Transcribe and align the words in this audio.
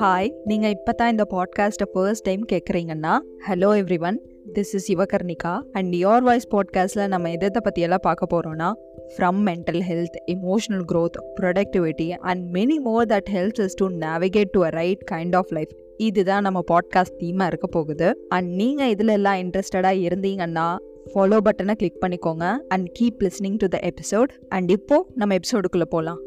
Hi 0.00 0.32
நீங்கள் 0.44 0.70
இப்போ 0.70 0.92
தான் 0.92 1.10
இந்த 1.10 1.26
பாட்காஸ்ட்டை 1.30 1.86
first 1.92 2.22
time 2.22 2.44
கேட்குறீங்கன்னா 2.52 3.18
hello 3.48 3.68
everyone 4.00 4.20
this 4.52 4.72
is 4.72 4.92
Yuvakarnika 4.92 5.62
and 5.72 5.94
your 5.94 6.20
voice 6.20 6.48
பாட்காஸ்ட்டில் 6.50 7.08
நம்ம 7.08 7.30
எதை 7.30 7.48
பற்றியெல்லாம் 7.52 7.98
பார்க்க 8.02 8.26
போகிறோன்னா 8.34 8.72
from 9.16 9.40
mental 9.46 9.80
health 9.88 10.16
emotional 10.26 10.84
growth 10.92 11.18
productivity 11.40 12.10
and 12.10 12.56
many 12.56 12.76
more 12.76 13.06
that 13.06 13.28
helps 13.32 13.60
is 13.60 13.74
to 13.74 13.88
navigate 13.88 14.50
to 14.50 14.64
a 14.64 14.68
right 14.68 15.08
kind 15.10 15.36
of 15.36 15.52
life 15.52 15.68
இதுதான் 15.96 16.42
நம்ம 16.42 16.64
பாட்காஸ்ட் 16.70 17.18
தீமாக 17.18 17.46
இருக்க 17.46 17.66
போகுது. 17.66 18.26
அண்ட் 18.28 18.50
நீங்கள் 18.50 18.88
இதில் 18.88 19.08
எல்லாம் 19.08 19.36
இன்ட்ரெஸ்டடாக 19.36 20.02
இருந்தீங்கன்னா 20.02 20.76
ஃபாலோ 21.14 21.38
பட்டனை 21.44 21.74
கிளிக் 21.74 22.02
பண்ணிக்கோங்க 22.06 22.56
and 22.68 22.98
keep 23.00 23.22
listening 23.22 23.56
to 23.56 23.66
the 23.66 23.80
episode 23.82 24.28
and 24.48 24.70
இப்போது 24.70 25.06
நம்ம 25.14 25.34
எபிசோடுக்குள்ளே 25.34 25.84
போகலாம் 25.84 26.20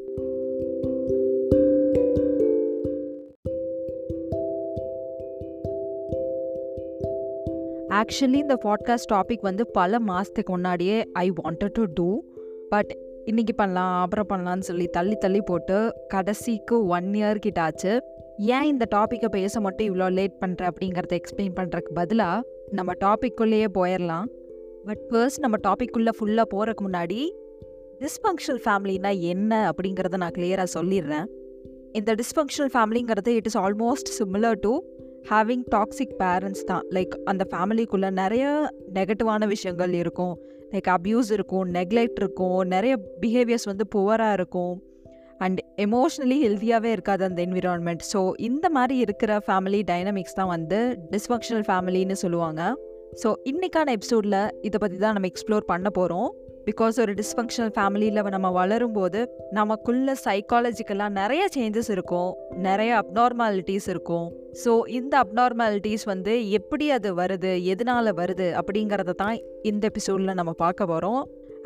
ஆக்சுவலி 7.94 8.34
இந்த 8.34 8.58
பாட்காஸ்ட் 8.64 9.12
டாபிக் 9.14 9.42
வந்து 9.42 9.68
பல 9.68 10.00
மாதத்துக்கு 10.00 10.52
முன்னாடியே 10.52 11.10
I 11.12 11.32
wanted 11.32 11.70
to 11.74 11.86
do 11.94 12.24
but 12.70 12.98
இன்றைக்கி 13.26 13.54
பண்ணலாம் 13.56 14.02
அப்புறம் 14.02 14.28
பண்ணலான்னு 14.30 14.60
சொல்லி 14.60 14.88
தள்ளி 14.88 15.16
தள்ளி 15.16 15.42
போட்டு 15.42 15.96
கடைசிக்கு 16.08 16.86
ஒன் 16.86 17.12
இயர் 17.14 17.36
கிட்ட 17.36 17.62
ஆச்சு. 17.62 18.02
ஏன் 18.38 18.64
இந்த 18.64 18.86
டாப்பிக்கை 18.96 19.30
பேச 19.30 19.60
மட்டும் 19.60 19.88
இவ்வளோ 19.88 20.12
லேட் 20.12 20.38
பண்ணுற 20.46 20.70
அப்படிங்கிறத 20.70 21.20
எக்ஸ்பிளைன் 21.20 21.54
பண்ணுறதுக்கு 21.56 21.94
பதிலாக 21.94 22.48
நம்ம 22.72 22.94
டாப்பிக்குள்ளேயே 23.04 23.68
போயிடலாம் 23.74 24.26
பட் 24.86 25.08
ஃபர்ஸ்ட் 25.10 25.40
நம்ம 25.40 25.58
டாப்பிக்குள்ளே 25.68 26.10
ஃபுல்லாக 26.20 26.44
போகிறதுக்கு 26.54 26.84
முன்னாடி 26.84 27.22
டிஸ்ஃபங்க்ஷனல் 28.00 28.62
ஃபேமிலினா 28.66 29.20
என்ன 29.20 29.72
அப்படிங்கிறத 29.72 30.18
நான் 30.18 30.32
கிளியராக 30.32 30.68
சொல்லிடுறேன். 30.74 31.26
இந்த 31.92 32.16
dysfunctional 32.16 32.72
ஃபேமிலிங்கிறது 32.74 33.28
it 33.28 33.46
is 33.46 33.58
almost 33.58 34.12
similar 34.20 34.60
to 34.60 34.80
having 35.32 35.66
toxic 35.76 36.16
parents 36.22 36.66
தான். 36.72 36.86
லைக் 36.96 37.14
அந்த 37.32 37.44
ஃபேமிலிக்குள்ளே 37.52 38.10
நிறைய 38.22 38.46
நெகட்டிவான 38.98 39.48
விஷயங்கள் 39.54 39.94
இருக்கும். 40.02 40.34
லைக் 40.74 40.90
அப்யூஸ் 40.96 41.30
இருக்கும் 41.38 41.68
நெக்லெக்ட் 41.78 42.20
இருக்கும் 42.22 42.60
நிறைய 42.76 42.94
பிஹேவியர்ஸ் 43.22 43.70
வந்து 43.72 43.88
புவராக 43.96 44.38
இருக்கும். 44.40 44.74
அண்ட் 45.46 45.60
எமோஷ்னலி 45.86 46.38
ஹெல்த்தியாகவே 46.46 46.90
இருக்காது 46.96 47.24
அந்த 47.30 47.40
என்விரான்மெண்ட் 47.48 48.04
ஸோ 48.14 48.20
இந்த 48.50 48.66
மாதிரி 48.78 48.98
இருக்கிற 49.06 49.32
ஃபேமிலி 49.48 49.82
டைனமிக்ஸ் 49.92 50.38
தான் 50.40 50.52
வந்து 50.56 50.80
டிஸ்ஃபங்க்ஷனல் 51.14 51.66
ஃபேமிலின்னு 51.70 52.18
சொல்லுவாங்க. 52.24 52.62
ஸோ 53.22 53.30
இன்றைக்கான 53.52 53.92
எபிசோடில் 53.98 54.40
இதை 54.68 54.78
பற்றி 54.84 54.98
தான் 54.98 55.16
நம்ம 55.18 55.30
எக்ஸ்ப்ளோர் 55.32 55.66
பண்ண 55.72 55.90
போகிறோம் 56.00 56.30
பிகாஸ் 56.68 57.00
ஒரு 57.04 57.14
டிஸ்ஃபங்க்ஷனல் 57.20 57.72
ஃபேமிலியில் 57.76 58.30
நம்ம 58.36 58.50
வளரும்போது 58.58 59.20
நமக்குள்ள 59.58 60.14
சைக்காலஜிக்கலாக 60.26 61.12
நிறைய 61.20 61.44
சேஞ்சஸ் 61.56 61.90
இருக்கும். 61.96 62.30
நிறைய 62.68 62.92
அப்நார்மாலிட்டிஸ் 63.02 63.88
இருக்கும். 63.94 64.28
ஸோ 64.64 64.72
இந்த 65.00 65.14
அப்நார்மாலிட்டிஸ் 65.24 66.06
வந்து 66.12 66.34
எப்படி 66.60 66.86
அது 66.98 67.12
வருது? 67.22 67.52
எதனால 67.74 68.14
வருது? 68.22 68.48
அப்படிங்கிறத 68.62 69.16
தான் 69.24 69.38
இந்த 69.72 69.84
எபிசோடில் 69.92 70.40
நம்ம 70.40 70.54
பார்க்க 70.64 70.92
போகிறோம் 70.92 71.22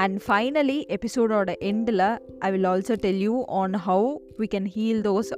அண்ட் 0.06 0.18
ஃபைனலி 0.25 0.80
எபிசோடோட 0.95 1.52
எண்டில் 1.72 2.08
I 2.48 2.52
will 2.56 2.70
also 2.73 2.95
tell 3.06 3.23
you 3.28 3.38
on 3.62 3.78
how 3.88 4.09
we 4.42 4.48
can 4.56 4.70
heal 4.75 5.02
those 5.09 5.31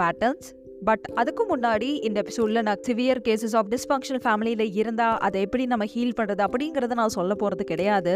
patterns 0.00 0.48
but 0.88 1.06
அதுக்கு 1.20 1.42
முன்னாடி 1.52 1.88
இந்த 2.06 2.16
எபிசோடில் 2.22 2.64
நான் 2.68 2.82
சிவியர் 2.88 3.20
கேசஸ் 3.28 3.54
ஆஃப் 3.60 3.70
டிஸ்ஃபங்க்ஷனல் 3.74 4.22
ஃபேமிலியில் 4.24 4.74
இருந்தால் 4.80 5.16
அதை 5.26 5.40
எப்படி 5.46 5.64
நம்ம 5.72 5.84
ஹீல் 5.94 6.16
பண்ணுறது 6.18 6.42
அப்படிங்கிறத 6.46 6.98
நான் 7.02 7.16
சொல்ல 7.18 7.34
போகிறது 7.34 7.64
கிடையாது. 7.64 8.14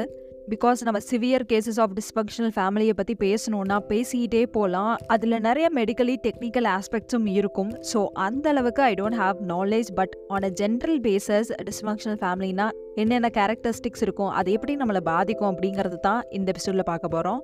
பிகாஸ் 0.52 0.80
நம்ம 0.86 0.98
சிவியர் 1.10 1.42
கேசஸ் 1.50 1.78
ஆஃப் 1.80 1.92
டிஸ்ஃபங்க்ஷனல் 1.98 2.52
ஃபேமிலியை 2.54 2.90
பற்றி 2.90 3.14
பேசணுன்னா 3.24 3.76
பேசிக்கிட்டே 3.88 4.46
போகலாம் 4.46 4.96
அதில் 5.06 5.36
நிறைய 5.40 5.70
மெடிக்கலி 5.74 6.14
டெக்னிக்கல் 6.26 6.68
ஆஸ்பெக்ட்ஸும் 6.76 7.26
இருக்கும். 7.26 7.70
ஸோ 7.92 8.06
அந்த 8.12 8.48
அளவுக்கு 8.48 8.82
I 8.82 8.94
don't 8.94 9.18
have 9.20 9.38
knowledge 9.48 9.90
but 9.94 10.14
on 10.28 10.42
a 10.42 10.50
general 10.60 11.00
basis 11.08 11.50
dysfunctional 11.68 12.20
ஃபேமிலினா 12.22 12.68
என்னென்ன 12.94 13.30
கேரக்டரிஸ்டிக்ஸ் 13.38 14.04
இருக்கும் 14.06 14.28
அது 14.28 14.52
எப்படி 14.52 14.76
நம்மளை 14.76 15.00
பாதிக்கும் 15.00 15.50
அப்படிங்கிறது 15.52 15.98
தான் 16.00 16.22
இந்த 16.30 16.52
எபிசோடில் 16.52 16.82
பார்க்க 16.82 17.08
போகிறோம் 17.08 17.42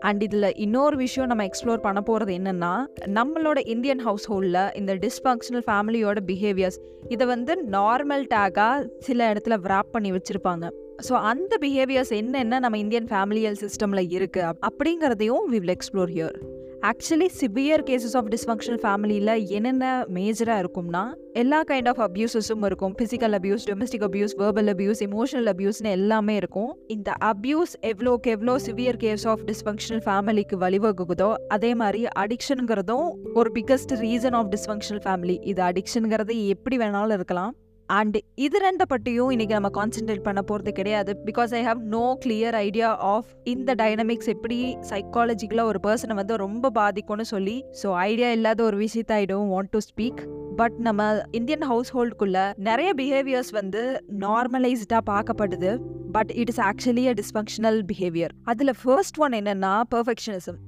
அண்ட் 0.00 0.22
இதில் 0.22 0.54
இன்னொரு 0.56 0.96
விஷயம் 0.96 1.28
நம்ம 1.28 1.44
எக்ஸ்ப்ளோர் 1.44 1.84
பண்ண 1.86 2.00
போகிறது 2.00 2.32
என்னென்னா 2.38 2.72
நம்மளோட 3.18 3.58
இந்தியன் 3.66 3.98
ஹவுஸ் 3.98 4.26
ஹோல்டில் 4.32 4.74
இந்த 4.76 4.94
டிஸ்ஃபங்க்ஷனல் 4.94 5.66
ஃபேமிலியோட 5.68 6.18
பிஹேவியர்ஸ் 6.26 6.80
இதை 7.08 7.26
வந்து 7.26 7.54
நார்மல் 7.70 8.26
டேக்காக 8.34 8.88
சில 8.98 9.32
இடத்துல 9.32 9.56
விராப் 9.66 9.92
பண்ணி 9.92 10.12
வச்சுருப்பாங்க. 10.12 10.66
ஸோ 10.98 11.12
அந்த 11.12 11.58
பிஹேவியர்ஸ் 11.60 12.12
என்னென்ன 12.12 12.58
நம்ம 12.58 12.78
இந்தியன் 12.78 13.08
ஃபேமிலியல் 13.10 13.58
சிஸ்டமில் 13.62 14.10
இருக்குது 14.10 14.52
அப்படிங்கிறதையும் 14.68 15.44
we 15.50 15.58
will 15.58 15.68
explore 15.68 16.12
here 16.12 16.56
actually 16.82 17.28
severe 17.40 17.82
cases 17.82 18.16
of 18.16 18.28
dysfunctional 18.28 18.80
ஃபேமிலியில் 18.82 19.48
என்னென்ன 19.48 20.06
மேஜராக 20.14 20.62
இருக்கும்னா 20.62 21.12
எல்லா 21.32 21.62
கைண்ட் 21.62 21.88
ஆஃப் 21.88 22.10
அப்யூசஸும் 22.10 22.64
இருக்கும். 22.64 22.94
Physical 22.98 23.34
abuse 23.38 23.64
domestic 23.70 24.04
abuse 24.08 24.34
verbal 24.38 24.68
abuse 24.74 25.00
emotional 25.08 25.48
அப்யூஸ்னு 25.52 25.90
எல்லாமே 25.90 26.36
இருக்கும். 26.36 26.78
இந்த 26.86 27.12
அப்யூஸ் 27.20 27.74
எவ்வளோக்கு 27.82 28.26
எவ்வளோ 28.26 28.58
சிவியர் 28.58 28.96
கேஸ் 28.96 29.26
ஆஃப் 29.26 29.40
டிஸ்ஃபங்க்ஷனல் 29.46 30.04
ஃபேமிலிக்கு 30.06 30.58
வழிவகுக்குதோ 30.64 31.34
அதே 31.48 31.74
மாதிரி 31.74 32.06
அடிக்ஷனுங்கிறதும் 32.16 33.08
ஒரு 33.34 33.50
biggest 33.54 33.94
reason 34.06 34.32
of 34.32 34.56
dysfunctional 34.56 35.04
family 35.06 35.38
இது 35.42 35.62
அடிக்ஷனுங்கிறது 35.62 36.46
எப்படி 36.46 36.76
வேணாலும் 36.76 37.12
இருக்கலாம். 37.12 37.65
அண்ட் 37.88 38.16
இது 38.34 38.58
ரெண்டை 38.58 38.86
பற்றியும் 38.88 39.30
இன்னைக்கு 39.30 39.54
நம்ம 39.54 39.70
கான்சென்ட்ரேட் 39.78 40.22
பண்ண 40.22 40.42
போகிறது 40.42 40.72
கிடையாது. 40.72 41.12
Because 41.24 41.52
I 41.58 41.60
have 41.66 41.80
no 41.96 42.04
clear 42.24 42.54
idea 42.54 42.88
of 43.12 43.28
இந்த 43.44 43.74
டைனமிக்ஸ் 43.74 44.30
எப்படி 44.34 44.76
சைக்காலஜிக்கலாக 44.90 45.70
ஒரு 45.72 45.80
பர்சனை 45.86 46.14
வந்து 46.14 46.36
ரொம்ப 46.36 46.70
பாதிக்கும்னு 46.80 47.26
சொல்லி. 47.34 47.64
ஸோ 47.82 47.92
ஐடியா 47.92 48.30
இல்லாத 48.30 48.62
ஒரு 48.62 48.78
விஷயத்த 48.86 49.14
I 49.22 49.24
don't 49.32 49.52
want 49.54 49.72
to 49.76 49.82
speak 49.90 50.22
but 50.56 50.76
நம்ம 50.78 51.08
இந்தியன் 51.30 51.66
ஹவுஸ் 51.72 51.92
ஹோல்டுக்குள்ள 51.96 52.52
நிறைய 52.56 52.92
பிஹேவியர்ஸ் 53.00 53.52
வந்து 53.60 54.02
நார்மலைஸ்டாக 54.24 55.02
பார்க்கப்படுது. 55.12 55.72
But 56.12 56.30
it 56.30 56.48
is 56.48 56.60
actually 56.60 57.06
a 57.06 57.14
dysfunctional 57.22 57.80
behaviour 57.92 58.34
அதில் 58.44 58.74
ஃபர்ஸ்ட் 58.82 59.20
ஒன் 59.26 59.32
என்னென்னா 59.32 59.74
பர்ஃபெக்ஷனிசம் 59.94 60.60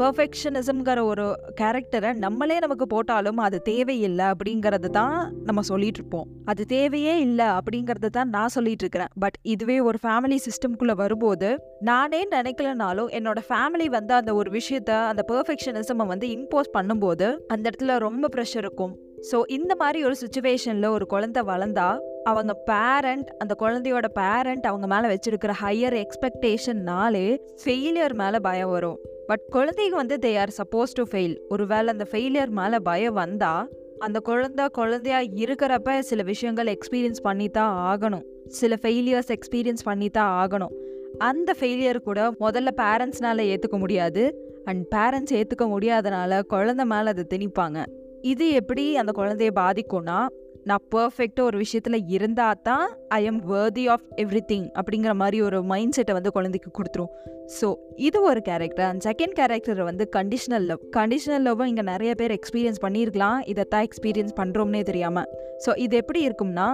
பர்ஃபெக்ஷனிசம்ங்கிற 0.00 1.00
ஒரு 1.12 1.24
கேரக்டரை 1.60 2.10
நம்மளே 2.24 2.56
நமக்கு 2.58 2.86
போட்டாலும் 2.86 3.40
அது 3.46 3.58
தேவையில்லை 3.62 4.26
அப்படிங்கிறது 4.32 4.88
தான் 4.98 5.16
நம்ம 5.48 5.60
சொல்லிட்டு 5.70 6.00
இருப்போம். 6.00 6.28
அது 6.50 6.62
தேவையே 6.74 7.14
இல்லை 7.26 7.48
அப்படிங்கிறது 7.58 8.10
தான் 8.18 8.30
நான் 8.36 8.54
சொல்லிட்டு 8.56 8.84
இருக்கிறேன். 8.84 9.12
பட் 9.24 9.36
இதுவே 9.54 9.76
ஒரு 9.88 9.98
ஃபேமிலி 10.04 10.38
சிஸ்டம்குள்ளே 10.46 10.96
வரும்போது 11.02 11.50
நானே 11.90 12.22
நினைக்கலனாலும் 12.36 13.10
என்னோட 13.18 13.40
ஃபேமிலி 13.48 13.88
வந்து 13.98 14.14
அந்த 14.20 14.34
ஒரு 14.34 14.50
விஷயத்த 14.58 14.90
அந்த 15.10 15.24
பர்ஃபெக்ஷனிசமை 15.32 16.06
வந்து 16.06 16.28
இம்போஸ் 16.38 16.74
பண்ணும்போது 16.78 17.28
அந்த 17.54 17.64
இடத்துல 17.70 17.98
ரொம்ப 18.08 18.28
ப்ரெஷர் 18.36 18.64
இருக்கும். 18.66 18.94
ஸோ 19.30 19.38
இந்த 19.58 19.72
மாதிரி 19.80 19.98
ஒரு 20.08 20.16
சுச்சுவேஷனில் 20.20 20.94
ஒரு 20.96 21.06
குழந்தை 21.06 21.42
வளர்ந்தா 21.52 21.88
அவங்க 22.24 22.54
பேரண்ட் 22.54 23.34
அந்த 23.38 23.54
குழந்தையோட 23.58 24.08
பேரண்ட் 24.08 24.66
அவங்க 24.66 24.86
மேலே 24.86 25.14
வச்சிருக்கிற 25.14 25.52
ஹையர் 25.62 26.04
எக்ஸ்பெக்டேஷன்னாலே 26.04 27.38
ஃபெயிலியர் 27.64 28.12
மேலே 28.12 28.38
பயம் 28.42 28.70
வரும். 28.70 28.98
பட் 29.26 29.40
குழந்தைங்க 29.52 29.90
வந்து 29.90 30.18
they 30.22 30.38
are 30.38 30.48
supposed 30.48 30.92
to 30.92 31.02
fail 31.02 31.36
ஒருவேளை 31.48 31.88
அந்த 31.88 32.06
ஃபெயிலியர் 32.10 32.48
மேலே 32.48 32.76
பயம் 32.78 33.14
வந்தா 33.14 33.66
அந்த 33.98 34.20
குழந்தை 34.20 34.68
குழந்தையா 34.68 35.20
இருக்கிறப்ப 35.20 35.98
சில 35.98 36.22
விஷயங்கள் 36.22 36.66
எக்ஸ்பீரியன்ஸ் 36.66 37.20
பண்ணி 37.22 37.48
தான் 37.48 37.74
ஆகணும். 37.90 38.22
சில 38.48 38.74
ஃபெயிலியர்ஸ் 38.82 39.28
எக்ஸ்பீரியன்ஸ் 39.28 39.84
பண்ணி 39.84 40.08
தான் 40.08 40.32
ஆகணும். 40.40 40.72
அந்த 41.18 41.54
ஃபெயிலியர் 41.60 41.98
கூட 41.98 42.30
முதல்ல 42.30 42.68
பேரண்ட்ஸ்னால 42.76 43.40
ஏற்றுக்க 43.40 43.78
முடியாது. 43.78 44.48
அண்ட் 44.64 44.86
பேரண்ட்ஸ் 44.94 45.34
ஏற்றுக்க 45.34 45.66
முடியாதனால 45.66 46.42
குழந்தை 46.42 46.84
மேலே 46.84 47.08
அதை 47.08 47.24
திணிப்பாங்க. 47.30 47.86
இது 48.20 48.50
எப்படி 48.50 48.96
அந்த 48.96 49.12
குழந்தைய 49.16 49.50
பாதிக்கும்னா 49.54 50.26
நான் 50.68 50.82
பர்ஃபெக்டாக 50.94 51.48
ஒரு 51.50 51.58
விஷயத்தில் 51.58 51.98
இருந்தால் 52.16 52.60
தான் 52.62 52.86
I 53.18 53.20
am 53.24 53.40
worthy 53.50 53.84
of 53.94 54.06
everything 54.50 54.66
அப்படிங்கிற 54.80 55.12
மாதிரி 55.22 55.38
ஒரு 55.42 55.58
மைண்ட் 55.62 55.94
செட்டை 55.96 56.14
வந்து 56.14 56.32
குழந்தைக்கு 56.36 56.70
கொடுத்துரும். 56.78 57.10
ஸோ 57.58 57.68
இது 58.08 58.18
ஒரு 58.22 58.40
கேரக்டர் 58.48 58.86
அண்ட் 58.88 59.04
செகண்ட் 59.08 59.34
கேரக்டர் 59.40 59.82
வந்து 59.90 60.06
கண்டிஷனல் 60.16 60.66
லவ் 60.70 60.82
கண்டிஷனல் 60.98 61.44
லவ்வும் 61.48 61.70
இங்கே 61.72 61.84
நிறைய 61.92 62.14
பேர் 62.14 62.34
எக்ஸ்பீரியன்ஸ் 62.38 62.82
பண்ணியிருக்கலாம் 62.86 63.40
இதைத்தான் 63.52 63.86
எக்ஸ்பீரியன்ஸ் 63.88 64.34
பண்ணுறோம்னே 64.40 64.82
தெரியாமல் 64.82 65.28
ஸோ 65.66 65.72
இது 65.78 65.96
எப்படி 65.96 66.22
இருக்கும்னா 66.28 66.68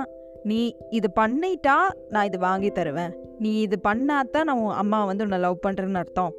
நீ 0.51 0.61
இது 0.91 1.09
பண்ணிட்டா 1.21 1.77
நான் 2.09 2.25
இது 2.25 2.39
வாங்கி 2.39 2.69
தருவேன். 2.71 3.15
நீ 3.39 3.53
இது 3.61 3.77
பண்ணாதான் 3.89 4.47
நான் 4.49 4.61
உன் 4.65 4.77
அம்மா 4.83 4.99
வந்து 5.05 5.25
உன்னை 5.25 5.39
லவ் 5.39 5.65
பண்ணுறேன்னு 5.67 6.01
அர்த்தம். 6.03 6.35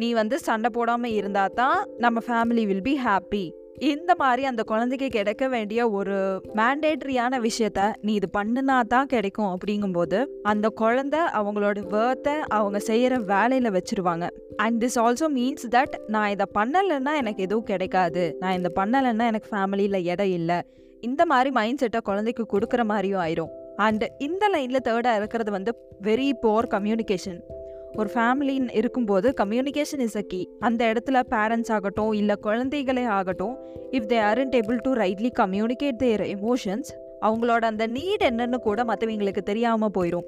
நீ 0.00 0.08
வந்து 0.12 0.36
சண்டை 0.38 0.70
போடாமல் 0.72 1.14
இருந்தால் 1.18 1.54
தான் 1.60 1.78
நம்ம 1.98 2.20
ஃபேமிலி 2.26 2.64
வில் 2.70 2.82
பி 2.82 2.94
ஹாப்பி 3.04 3.44
இந்த 3.78 4.14
மாதிரி 4.18 4.44
அந்த 4.44 4.62
குழந்தைக்கு 4.62 5.08
கிடைக்க 5.08 5.48
வேண்டிய 5.48 5.90
ஒரு 5.90 6.42
மேண்டேட்ரியான 6.54 7.40
விஷயத்த 7.40 7.94
நீ 8.00 8.14
இது 8.14 8.28
பண்ணுனா 8.38 8.80
தான் 8.80 9.06
கிடைக்கும் 9.06 9.56
அப்படிங்கும்போது 9.56 10.26
அந்த 10.42 10.68
குழந்தை 10.68 11.18
அவங்களோட 11.18 11.80
வேர்த்தை 11.88 12.32
அவங்க 12.32 12.78
செய்கிற 12.78 13.18
வேலையில் 13.18 13.70
வச்சிருவாங்க. 13.70 14.28
And 14.56 14.84
this 14.84 14.98
also 15.02 15.28
means 15.28 15.66
that 15.70 15.94
நான் 16.06 16.30
இதை 16.30 16.46
பண்ணலைன்னா 16.54 17.14
எனக்கு 17.14 17.42
எதுவும் 17.42 17.64
கிடைக்காது. 17.64 18.36
நான் 18.40 18.58
இதை 18.58 18.72
பண்ணலைன்னா 18.74 19.26
எனக்கு 19.26 19.56
ஃபேமிலியில் 19.56 20.04
இடம் 20.04 20.30
இல்லை. 20.30 20.60
இந்த 21.00 21.26
மாதிரி 21.26 21.50
மைண்ட் 21.50 21.78
செட்டை 21.78 22.00
குழந்தைக்கு 22.00 22.46
கொடுக்குற 22.52 22.84
மாதிரியும் 22.84 23.20
ஆயிரும். 23.20 23.48
அண்ட் 23.76 24.12
இந்த 24.18 24.48
லைனில் 24.48 24.84
தேர்டாக 24.84 25.16
இருக்கிறது 25.16 25.50
வந்து 25.50 25.74
வெரி 26.02 26.32
போர் 26.40 26.66
கம்யூனிகேஷன் 26.66 27.55
ஒரு 27.96 28.10
ஃபேமிலின்னு 28.14 28.74
இருக்கும்போது 28.74 29.28
கம்யூனிகேஷன் 29.40 30.02
இஸ் 30.06 30.16
அ 30.16 30.24
கீ 30.26 30.40
அந்த 30.60 30.82
இடத்துல 30.92 31.20
பேரண்ட்ஸ் 31.30 31.72
ஆகட்டும் 31.72 32.12
இல்லை 32.12 32.36
குழந்தைகளே 32.42 33.04
ஆகட்டும் 33.16 33.54
if 33.90 34.08
they 34.08 34.18
aren't 34.22 34.56
able 34.56 34.80
to 34.84 34.92
rightly 34.94 35.30
communicate 35.38 36.00
their 36.04 36.24
emotions 36.28 36.90
அவங்களோட 37.22 37.62
அந்த 37.64 37.84
நீட் 37.88 38.24
என்னன்னு 38.24 38.58
கூட 38.60 38.80
மற்றவங்களுக்கு 38.84 39.42
தெரியாமல் 39.42 39.94
போயிடும் 39.94 40.26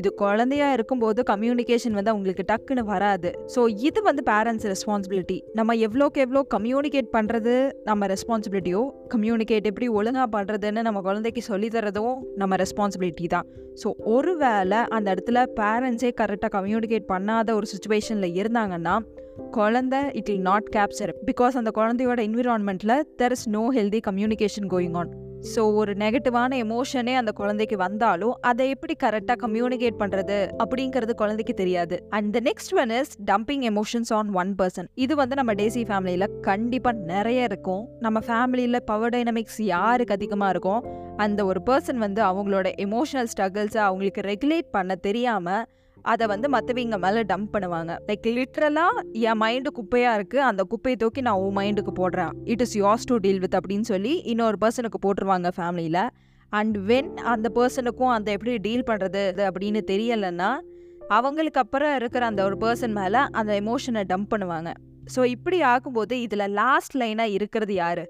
இது 0.00 0.08
குழந்தையா 0.22 0.68
இருக்கும்போது 0.76 1.20
கம்யூனிகேஷன் 1.32 1.96
வந்து 1.98 2.12
அவங்களுக்கு 2.12 2.44
டக்குன்னு 2.50 2.84
வராது. 2.92 3.30
ஸோ 3.54 3.60
இது 3.88 4.02
வந்து 4.08 4.22
பேரண்ட்ஸ் 4.30 4.68
ரெஸ்பான்சிபிலிட்டி 4.72 5.38
நம்ம 5.58 5.74
எவ்வளோக்கு 5.86 6.22
எவ்வளோ 6.26 6.42
கம்யூனிகேட் 6.56 7.10
பண்ணுறது 7.16 7.54
நம்ம 7.90 8.06
ரெஸ்பான்சிபிலிட்டியோ 8.14 8.82
கம்யூனிகேட் 9.14 9.68
எப்படி 9.70 9.88
ஒழுங்காக 9.98 10.28
பண்ணுறதுன்னு 10.36 10.86
நம்ம 10.88 11.02
குழந்தைக்கு 11.08 11.42
சொல்லித்தரதும் 11.50 12.16
நம்ம 12.42 12.56
ரெஸ்பான்சிபிலிட்டி 12.64 13.26
தான். 13.26 13.48
ஸோ 13.82 13.90
ஒரு 14.14 14.32
வேளை 14.44 14.80
அந்த 14.96 15.06
இடத்துல 15.14 15.38
பேரண்ட்ஸே 15.60 16.12
கரெக்டாக 16.22 16.52
கம்யூனிகேட் 16.58 17.10
பண்ணாத 17.12 17.54
ஒரு 17.54 17.68
சுச்சுவேஷனில் 17.72 18.36
இருந்தாங்கன்னா 18.40 18.96
குழந்தை 19.58 20.00
it 20.18 20.30
will 20.32 20.44
not 20.50 20.68
capture 20.76 21.12
because 21.30 21.56
அந்த 21.60 21.70
குழந்தையோட 21.78 22.20
என்விரான்மெண்ட்டில் 22.28 22.96
there 23.22 23.34
is 23.36 23.46
no 23.48 23.62
healthy 23.78 24.00
communication 24.08 24.68
going 24.74 24.96
on 24.96 25.10
so 25.52 25.62
ஒரு 25.80 25.92
நெகட்டிவான 26.02 26.58
எமோஷனே 26.64 27.14
அந்த 27.20 27.32
குழந்தைக்கு 27.32 27.76
வந்தாலும் 27.76 28.34
அதை 28.50 28.66
எப்படி 28.74 28.94
கரெக்டாக 29.02 29.36
கம்யூனிகேட் 29.42 29.98
பண்ணுறது 30.02 30.38
அப்படிங்கிறது 30.64 31.14
குழந்தைக்கு 31.22 31.54
தெரியாது. 31.54 31.96
And 32.16 32.30
the 32.36 32.40
next 32.48 32.74
one 32.82 32.92
is 32.98 33.12
dumping 33.30 33.64
emotions 33.70 34.12
on 34.18 34.30
one 34.42 34.52
person 34.60 34.88
இது 35.04 35.16
வந்து 35.22 35.34
நம்ம 35.34 35.54
டேசி 35.60 35.82
ஃபேமிலியில் 35.90 36.28
கண்டிப்பாக 36.48 37.04
நிறைய 37.12 37.48
இருக்கும். 37.50 37.84
நம்ம 38.06 38.20
ஃபேமிலியில் 38.28 38.84
பவர் 38.90 39.14
டைனமிக்ஸ் 39.16 39.60
யாருக்கு 39.74 40.16
அதிகமாக 40.18 40.50
இருக்கும்? 40.56 40.82
அந்த 41.16 41.40
ஒரு 41.50 41.62
பர்சன் 41.70 42.02
வந்து 42.06 42.22
அவங்களோட 42.30 42.68
எமோஷனல் 42.86 43.30
ஸ்ட்ரகிள்ஸை 43.32 43.82
அவங்களுக்கு 43.88 44.22
ரெகுலேட் 44.32 44.70
பண்ண 44.70 44.94
தெரியாமல் 45.08 45.64
அதை 46.12 46.24
வந்து 46.32 46.48
மற்றவங்க 46.54 46.98
மேலே 47.04 47.20
டம்ப் 47.30 47.50
பண்ணுவாங்க. 47.54 47.92
லைக் 48.08 48.26
லிட்ரலாக 48.36 49.02
என் 49.28 49.40
மைண்டு 49.42 49.70
குப்பையாக 49.78 50.16
இருக்குது 50.18 50.44
அந்த 50.50 50.62
குப்பையை 50.72 50.96
தூக்கி 51.02 51.20
நான் 51.28 51.40
உன் 51.44 51.56
மைண்டுக்கு 51.58 51.92
போடுறேன். 52.00 52.32
It 52.52 52.64
is 52.66 52.76
yours 52.82 53.08
to 53.10 53.16
deal 53.24 53.42
with 53.44 53.56
அப்படின்னு 53.60 53.88
சொல்லி 53.92 54.12
இன்னொரு 54.32 54.58
பர்சனுக்கு 54.64 55.00
போட்டுருவாங்க 55.06 55.50
ஃபேமிலியில் 55.58 56.02
அண்ட் 56.52 56.76
வென் 56.90 57.12
அந்த 57.34 57.46
பர்சனுக்கும் 57.58 58.12
அந்த 58.16 58.28
எப்படி 58.36 58.54
டீல் 58.66 58.88
பண்ணுறது 58.90 59.22
அப்படின்னு 59.48 59.82
தெரியலைன்னா 59.92 60.50
அவங்களுக்கு 61.16 61.60
அப்புறம் 61.62 61.94
இருக்கிற 61.98 62.24
அந்த 62.30 62.42
ஒரு 62.48 62.56
பர்சன் 62.64 62.94
மேலே 63.00 63.22
அந்த 63.38 63.52
எமோஷனை 63.62 64.02
டம்ப் 64.12 64.30
பண்ணுவாங்க. 64.32 64.70
ஸோ 65.14 65.20
இப்படி 65.34 65.58
ஆகும்போது 65.72 66.14
இதில் 66.26 66.52
லாஸ்ட் 66.60 66.94
லைனாக 67.00 67.34
இருக்கிறது 67.36 67.74
யார்? 67.74 68.04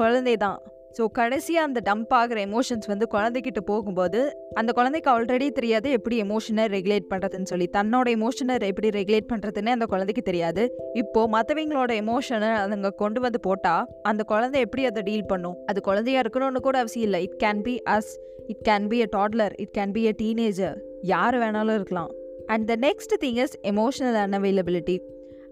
குழந்தை 0.00 0.34
தான் 0.36 0.58
ஸோ 0.96 1.04
கடைசியாக 1.18 1.68
அந்த 1.68 1.80
டம்ப் 1.88 2.12
ஆகிற 2.18 2.38
எமோஷன்ஸ் 2.48 2.86
வந்து 2.90 3.06
குழந்தைக்கிட்ட 3.14 3.60
போகும்போது 3.70 4.20
அந்த 4.60 4.70
குழந்தைக்கு 4.78 5.08
ஆல்ரெடி 5.14 5.46
தெரியாது 5.58 5.88
எப்படி 5.96 6.16
எமோஷனை 6.24 6.64
ரெகுலேட் 6.74 7.08
பண்ணுறதுன்னு 7.10 7.50
சொல்லி. 7.52 7.66
தன்னோட 7.76 8.06
எமோஷனை 8.18 8.54
எப்படி 8.70 8.90
ரெகுலேட் 8.98 9.28
பண்ணுறதுன்னு 9.32 9.74
அந்த 9.76 9.86
குழந்தைக்கு 9.92 10.22
தெரியாது. 10.30 10.62
இப்போது 11.02 11.32
மற்றவங்களோட 11.34 11.92
எமோஷனை 12.02 12.50
அதுங்க 12.62 12.90
கொண்டு 13.02 13.20
வந்து 13.26 13.40
போட்டால் 13.48 13.84
அந்த 14.10 14.24
குழந்தை 14.32 14.60
எப்படி 14.66 14.84
அதை 14.90 15.02
டீல் 15.08 15.28
பண்ணும்? 15.32 15.58
அது 15.70 15.80
குழந்தையா 15.88 16.22
இருக்கணும்னு 16.24 16.62
கூட 16.68 16.78
அவசியம் 16.84 17.06
இல்லை. 17.08 17.20
It 17.26 17.38
can 17.44 17.62
be 17.66 17.74
as 17.96 18.12
it 18.52 18.64
can 18.70 18.88
be 18.92 19.00
a 19.06 19.08
toddler 19.16 19.54
it 19.64 19.74
can 19.78 19.94
be 19.98 20.04
a 20.12 20.14
teenager 20.22 20.78
யார் 21.14 21.36
வேணாலும் 21.44 21.76
இருக்கலாம். 21.80 22.10
And 22.54 22.66
the 22.72 22.76
next 22.88 23.14
thing 23.24 23.40
is 23.44 23.56
emotional 23.72 24.18
unavailability 24.24 24.96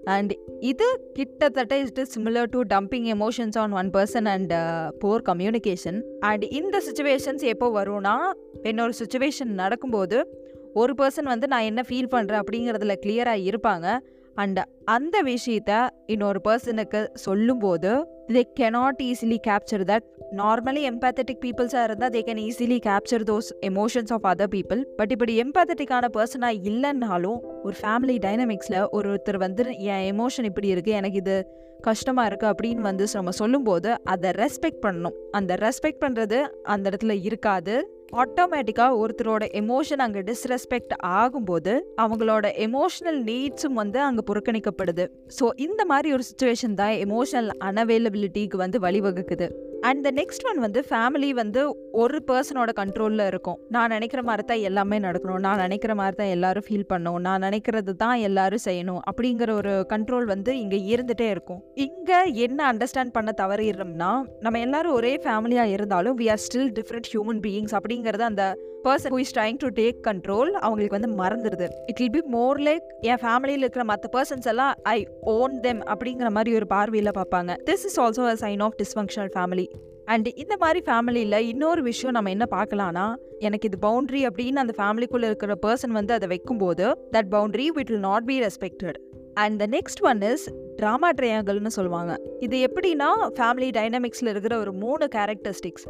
and 0.05 0.33
இது 0.61 1.01
கிட்டத்தட்ட 1.13 1.79
it 1.79 1.99
is 1.99 2.19
similar 2.19 2.49
to 2.51 2.61
dumping 2.69 3.09
emotions 3.15 3.59
on 3.59 3.73
one 3.73 3.91
person 3.91 4.29
and 4.29 4.53
poor 4.99 5.23
communication 5.23 6.03
and 6.21 6.45
இந்த 6.45 6.83
situations 6.89 7.45
எப்போ 7.45 7.85
வரும்னா 7.85 8.17
என்னோட 8.63 8.91
situation 8.99 9.53
நடக்கும்போது 9.63 10.41
ஒரு 10.73 10.95
பர்சன் 10.99 11.23
வந்து 11.23 11.47
நான் 11.47 11.63
என்ன 11.63 11.83
ஃபீல் 11.89 12.11
பண்ணுறேன் 12.11 12.43
அப்படிங்கிறதுல 12.43 12.95
கிளியராக 13.07 13.47
இருப்பாங்க. 13.51 13.97
அண்ட் 14.35 14.61
அந்த 14.85 15.23
விஷயத்த 15.23 15.89
இன்னொரு 16.07 16.41
பர்சனுக்கு 16.49 17.09
சொல்லும்போது 17.15 18.07
they 18.33 18.43
cannot 18.61 19.01
easily 19.03 19.39
capture 19.47 19.85
that 19.85 20.07
normally 20.37 20.83
empathetic 20.91 21.43
பீப்புள்ஸாக 21.45 21.83
இருந்தால் 21.83 22.11
they 22.11 22.21
can 22.27 22.43
easily 22.45 22.79
capture 22.87 23.25
those 23.31 23.51
emotions 23.61 24.13
of 24.13 24.25
other 24.25 24.53
people 24.57 24.83
but 24.97 25.11
இப்படி 25.11 25.43
எம்பேத்தட்டிக்கான 25.43 26.09
பர்சனாக 26.17 26.61
இல்லைன்னாலும் 26.63 27.39
ஒரு 27.63 27.77
ஃபேமிலி 27.83 28.17
டைனமிக்ஸில் 28.27 28.81
ஒருத்தர் 28.93 29.37
வந்து 29.37 29.79
என் 29.79 30.07
எமோஷன் 30.15 30.45
இப்படி 30.45 30.75
இருக்குது 30.75 30.99
எனக்கு 31.01 31.17
இது 31.17 31.37
கஷ்டமாக 31.81 32.29
இருக்குது 32.29 32.53
அப்படின்னு 32.53 32.81
வந்து 32.81 33.07
நம்ம 33.13 33.31
சொல்லும்போது 33.31 34.01
அதை 34.05 34.31
ரெஸ்பெக்ட் 34.31 34.83
பண்ணணும். 34.87 35.17
அந்த 35.31 35.55
ரெஸ்பெக்ட் 35.55 36.03
பண்ணுறது 36.05 36.39
அந்த 36.63 36.91
இடத்துல 36.91 37.25
இருக்காது. 37.25 37.75
ஆட்டோமேட்டிக்காக 38.23 38.99
ஒருத்தரோட 39.03 39.45
எமோஷன் 39.61 40.03
அங்கே 40.05 40.21
டிஸ்ரெஸ்பெக்ட் 40.21 40.93
ஆகும்போது 41.03 41.73
அவங்களோட 42.03 42.47
எமோஷனல் 42.67 43.21
நீட்ஸும் 43.31 43.73
வந்து 43.73 44.01
அங்கே 44.01 44.23
புறக்கணிக்கப்படுது. 44.31 45.05
ஸோ 45.39 45.47
இந்த 45.57 45.85
மாதிரி 45.85 46.13
ஒரு 46.13 46.25
சுச்சுவேஷன் 46.31 46.75
தான் 46.75 46.95
எமோஷனல் 47.07 47.51
அன்அவைலபிலிட்டிக்கு 47.69 48.57
வந்து 48.57 48.79
வழிவகுக்குது. 48.79 49.49
அண்ட் 49.81 50.03
த 50.03 50.11
நெக்ஸ்ட் 50.21 50.47
ஒன் 50.51 50.59
வந்து 50.59 50.83
ஃபேமிலி 50.91 51.31
வந்து 51.31 51.63
ஒரு 52.03 52.19
பர்சனோட 52.29 52.71
கண்ட்ரோலில் 52.81 53.25
இருக்கும். 53.31 53.59
நான் 53.75 53.93
நினைக்கிற 53.95 54.21
மாதிரி 54.29 54.45
தான் 54.51 54.65
எல்லாமே 54.69 54.99
நடக்கணும். 55.07 55.43
நான் 55.47 55.63
நினைக்கிற 55.65 55.93
மாதிரி 56.01 56.17
தான் 56.21 56.33
எல்லாரும் 56.37 56.67
ஃபீல் 56.67 56.89
பண்ணணும். 56.93 57.21
நான் 57.27 57.45
நினைக்கிறது 57.47 57.95
தான் 58.05 58.19
எல்லாரும் 58.29 58.65
செய்யணும் 58.69 59.01
அப்படிங்கிற 59.11 59.51
ஒரு 59.61 59.73
கண்ட்ரோல் 59.93 60.27
வந்து 60.35 60.53
இங்கே 60.63 60.81
இருந்துகிட்டே 60.93 61.29
இருக்கும். 61.35 61.61
இங்கே 61.87 62.21
என்ன 62.47 62.61
அண்டர்ஸ்டாண்ட் 62.73 63.15
பண்ண 63.17 63.33
தவறிடுறோம்னா 63.43 64.13
நம்ம 64.47 64.63
எல்லாரும் 64.67 64.97
ஒரே 65.01 65.15
ஃபேமிலியாக 65.25 65.75
இருந்தாலும் 65.77 66.17
we 66.21 66.29
are 66.35 66.45
still 66.47 66.73
different 66.79 67.11
human 67.15 67.43
beings 67.47 67.77
அப்படிங்கிறத 67.81 68.25
அந்த 68.33 68.47
person 68.87 69.13
who 69.15 69.21
is 69.25 69.35
trying 69.37 69.59
to 69.63 69.69
take 69.79 69.99
control 70.09 70.51
அவங்களுக்கு 70.65 70.97
வந்து 70.99 71.13
மறந்துடுது. 71.21 71.67
It 71.91 72.01
will 72.03 72.15
be 72.17 72.23
more 72.37 72.59
like 72.69 72.87
என் 73.11 73.23
ஃபேமிலியில் 73.23 73.65
இருக்கிற 73.65 73.85
மற்ற 73.93 74.11
பர்சன்ஸ் 74.17 74.49
எல்லாம் 74.53 74.75
ஐ 74.97 74.99
ஓன் 75.37 75.57
தெம் 75.67 75.83
அப்படிங்கிற 75.93 76.31
மாதிரி 76.37 76.57
ஒரு 76.61 76.69
பார்வையில் 76.75 77.17
பார்ப்பாங்க. 77.21 77.55
This 77.71 77.87
is 77.91 77.99
also 78.05 78.25
a 78.35 78.37
sign 78.45 78.65
of 78.67 78.79
dysfunctional 78.83 79.33
family 79.37 79.67
and 80.05 80.27
இந்த 80.27 80.57
மாதிரி 80.59 80.81
ஃபேமிலியில் 80.85 81.39
இன்னொரு 81.39 81.83
விஷயம் 81.83 82.15
நம்ம 82.15 82.31
என்ன 82.31 82.47
பார்க்கலாம்னா 82.51 83.15
எனக்கு 83.39 83.69
இது 83.69 83.79
பவுண்ட்ரி 83.89 84.27
அப்படின்னு 84.27 84.63
அந்த 84.63 84.75
ஃபேமிலிக்குள்ளே 84.79 85.25
இருக்கிற 85.25 85.55
பர்சன் 85.67 85.91
வந்து 85.91 86.13
அதை 86.13 86.29
வைக்கும்போது 86.29 86.87
that 87.13 87.31
boundary 87.31 87.67
with 87.67 87.89
will 87.89 87.99
not 87.99 88.25
be 88.25 88.41
respected 88.41 88.99
and 89.35 89.59
the 89.59 89.67
next 89.67 90.01
one 90.01 90.23
is 90.23 90.55
trauma 90.83 91.09
ட்ரையாங்கல்னு 91.21 91.67
சொல்லுவாங்க. 91.67 92.21
இது 92.39 92.67
எப்படின்னா 92.67 93.11
ஃபேமிலி 93.39 93.71
டைனமிக்ஸில் 93.79 94.29
இருக்கிற 94.29 94.59
ஒரு 94.59 94.73
மூணு 94.73 95.09
கேரக்டரிஸ்டிக்ஸ் 95.15 95.87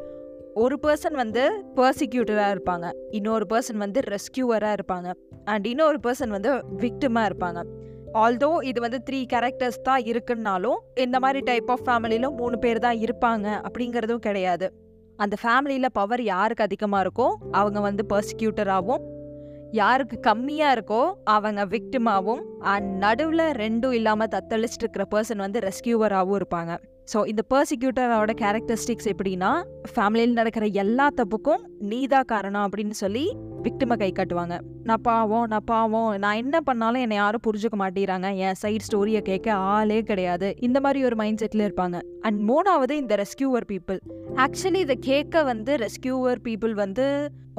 ஒரு 0.55 0.78
பர்சன் 0.82 1.12
வந்து 1.12 1.64
பர்சிக்யூட்டராக 1.76 2.55
இருப்பாங்க. 2.56 2.93
இன்னொரு 3.11 3.46
பர்சன் 3.50 3.76
வந்து 3.76 4.00
ரெஸ்கியூவராக 4.00 4.76
இருப்பாங்க. 4.78 5.12
அண்ட் 5.44 5.66
இன்னொரு 5.66 5.99
பர்சன் 6.02 6.28
வந்து 6.28 6.50
விக்டிமாக 6.55 7.31
இருப்பாங்க. 7.31 7.62
ஆல்தோ 8.22 8.49
இது 8.70 8.78
வந்து 8.84 8.99
த்ரீ 9.06 9.20
கேரக்டர்ஸ் 9.32 9.78
தான் 9.88 10.02
இருக்குன்னாலும் 10.11 10.81
இந்த 11.05 11.16
மாதிரி 11.22 11.40
டைப் 11.49 11.71
ஆஃப் 11.75 11.85
ஃபேமிலியிலும் 11.87 12.37
மூணு 12.40 12.56
பேர் 12.64 12.80
தான் 12.85 13.00
இருப்பாங்க 13.04 13.47
அப்படிங்கிறதும் 13.66 14.23
கிடையாது. 14.26 14.66
அந்த 15.18 15.35
ஃபேமிலியில் 15.40 15.94
பவர் 15.99 16.23
யாருக்கு 16.35 16.66
அதிகமாக 16.66 17.04
இருக்கோ 17.04 17.28
அவங்க 17.61 17.80
வந்து 17.88 18.04
பர்சிக்யூட்டராகவும் 18.12 19.04
யாருக்கு 19.80 20.16
கம்மியாக 20.28 20.75
இருக்கோ 20.76 21.02
அவங்க 21.35 21.61
விக்டிமாகவும் 21.75 22.42
அண்ட் 22.73 22.90
நடுவில் 23.04 23.47
ரெண்டும் 23.62 23.94
இல்லாமல் 23.99 24.33
தத்தளிச்சிட்டு 24.35 24.85
இருக்கிற 24.87 25.06
பர்சன் 25.14 25.44
வந்து 25.47 25.61
ரெஸ்கியூவராகவும் 25.68 26.38
இருப்பாங்க. 26.40 26.75
ஸோ 27.12 27.26
இந்த 27.26 27.42
பர்சிக்யூட்டரோட 27.52 28.32
கேரக்டரிஸ்டிக்ஸ் 28.42 29.08
எப்படின்னா 29.12 29.50
ஃபேமிலியில் 29.94 30.38
நடக்கிற 30.40 30.66
எல்லா 30.66 31.08
தப்புக்கும் 31.16 31.64
நீதா 31.90 32.20
காரணம் 32.25 32.64
அப்படின்னு 32.66 32.96
சொல்லி 33.02 33.25
விக்டிமை 33.64 33.96
கை 33.96 34.12
காட்டுவாங்க. 34.12 34.58
நான் 34.88 35.02
பாவம் 35.02 35.46
நான் 35.46 35.64
பாவம் 35.64 36.16
நான் 36.18 36.37
என்ன 36.37 36.61
பண்ணாலும் 36.61 37.00
என்னை 37.00 37.16
யாரும் 37.16 37.44
புரிஞ்சுக்க 37.46 37.76
மாட்டேறாங்க 37.82 38.37
என் 38.37 38.54
சைட் 38.54 38.87
ஸ்டோரியை 38.88 39.20
கேட்க 39.20 39.52
ஆளே 39.52 40.02
கிடையாது. 40.02 40.54
இந்த 40.61 40.80
மாதிரி 40.80 41.04
ஒரு 41.04 41.16
மைண்ட் 41.16 41.40
செட்டில் 41.42 41.64
இருப்பாங்க. 41.68 42.00
அண்ட் 42.20 42.50
மூணாவது 42.50 42.90
இந்த 42.90 43.16
ரெஸ்கியூவர் 43.23 43.66
பீப்புள் 43.73 44.00
ஆக்சுவலி 44.34 44.82
இதை 44.87 44.96
கேட்க 45.11 45.42
வந்து 45.42 45.75
ரெஸ்கியூவர் 45.76 46.42
பீப்புள் 46.44 46.73
வந்து 46.73 47.06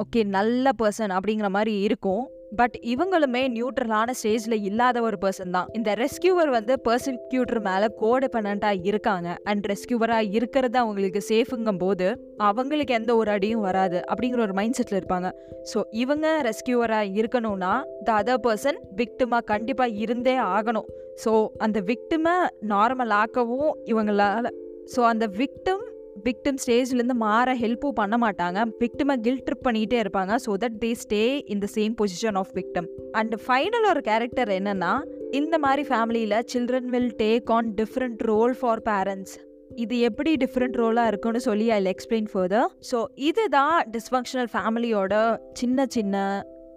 ஓகே 0.04 0.22
நல்ல 0.24 0.70
பர்சன் 0.82 1.14
அப்படிங்கிற 1.18 1.48
மாதிரி 1.48 1.80
இருக்கும். 1.80 2.24
பட் 2.52 2.76
இவங்களுமே 2.82 3.42
நியூட்ரலான 3.48 4.10
ஸ்டேஜ்ல 4.22 4.62
இல்லாத 4.62 5.00
ஒரு 5.02 5.16
பர்சன் 5.20 5.50
தான். 5.50 5.66
இந்த 5.72 5.94
ரெஸ்கியூவர் 5.94 6.48
வந்து 6.48 6.78
பர்சிக்யூட்டர் 6.88 7.60
மேல 7.60 7.92
கோடிபெண்டாக 8.00 8.78
இருக்காங்க. 8.82 9.36
அண்ட் 9.44 9.66
ரெஸ்கியூவரா 9.66 10.30
இருக்கிறது 10.30 10.78
அவங்களுக்கு 10.78 11.22
சேஃபுங்கும் 11.28 11.78
போது 11.78 12.18
அவங்களுக்கு 12.36 12.94
எந்த 12.94 13.16
ஒரு 13.16 13.30
அடியும் 13.30 13.60
வராது 13.60 14.04
அப்படிங்கிற 14.08 14.38
ஒரு 14.38 14.52
மைண்ட் 14.52 14.78
செட்ல 14.80 15.00
இருப்பாங்க. 15.00 15.30
ஸோ 15.74 15.82
இவங்க 15.90 16.42
ரெஸ்கியூவரா 16.42 17.00
இருக்கணும்னா 17.20 17.82
த 18.04 18.22
அதர் 18.22 18.42
பர்சன் 18.46 18.78
விக்டிமா 18.96 19.44
கண்டிப்பா 19.44 19.86
இருந்தே 19.86 20.36
ஆகணும். 20.36 20.84
ஸோ 21.24 21.46
அந்த 21.58 21.80
விக்டிமை 21.80 22.46
நார்மல் 22.68 23.14
ஆக்கவும் 23.22 23.72
இவங்களால. 23.84 24.46
ஸோ 24.96 25.00
அந்த 25.00 25.26
விக்டம் 25.26 25.84
விக்டிம் 26.24 26.58
ஸ்டேஜ்லேருந்து 26.62 27.16
மாற 27.24 27.54
ஹெல்ப்பும் 27.62 27.98
பண்ண 28.00 28.16
மாட்டாங்க. 28.24 28.58
விக்டிமை 28.82 29.16
கில் 29.24 29.42
ட்ரிப் 29.46 29.66
பண்ணிகிட்டே 29.66 29.98
இருப்பாங்க. 30.04 30.34
So 30.44 30.52
that 30.62 30.78
they 30.84 30.90
stay 31.02 31.22
in 31.54 31.62
the 31.64 31.68
same 31.76 31.94
position 32.00 32.38
of 32.42 32.52
victim 32.58 32.88
and 33.12 33.34
final 33.46 33.88
ஒரு 33.90 34.02
கேரக்டர் 34.10 34.52
என்னன்னா 34.58 34.92
இந்த 35.32 35.58
மாதிரி 35.58 35.84
ஃபேமிலியில் 35.88 36.38
children 36.52 36.90
will 36.90 37.12
take 37.16 37.50
on 37.50 37.70
different 37.74 38.22
role 38.22 38.54
for 38.60 38.82
parents 38.88 39.34
இது 39.76 39.98
எப்படி 39.98 40.32
டிஃப்ரெண்ட் 40.36 40.76
ரோலாக 40.76 41.06
இருக்கும்னு 41.06 41.40
சொல்லி 41.40 41.66
ஐ 41.70 41.80
எக்ஸ்பிளைன் 41.86 42.28
ஃபர்தர் 42.32 42.68
ஸோ 42.90 42.98
இதுதான் 43.28 43.76
டிஸ்ஃபங்க்ஷனல் 43.90 44.50
ஃபேமிலியோட 44.52 45.14
சின்ன 45.52 45.86
சின்ன 45.88 46.14